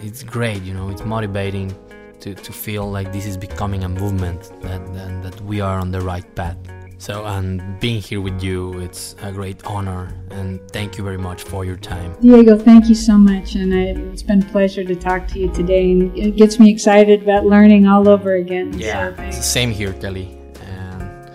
[0.00, 1.74] it's great, you know, it's motivating
[2.20, 5.90] to, to feel like this is becoming a movement that, that, that we are on
[5.90, 6.56] the right path.
[7.00, 11.44] So, and being here with you, it's a great honor, and thank you very much
[11.44, 12.16] for your time.
[12.20, 15.48] Diego, thank you so much, and I, it's been a pleasure to talk to you
[15.52, 18.76] today, and it gets me excited about learning all over again.
[18.76, 20.36] Yeah, so it's the same here, Kelly.
[20.62, 21.30] And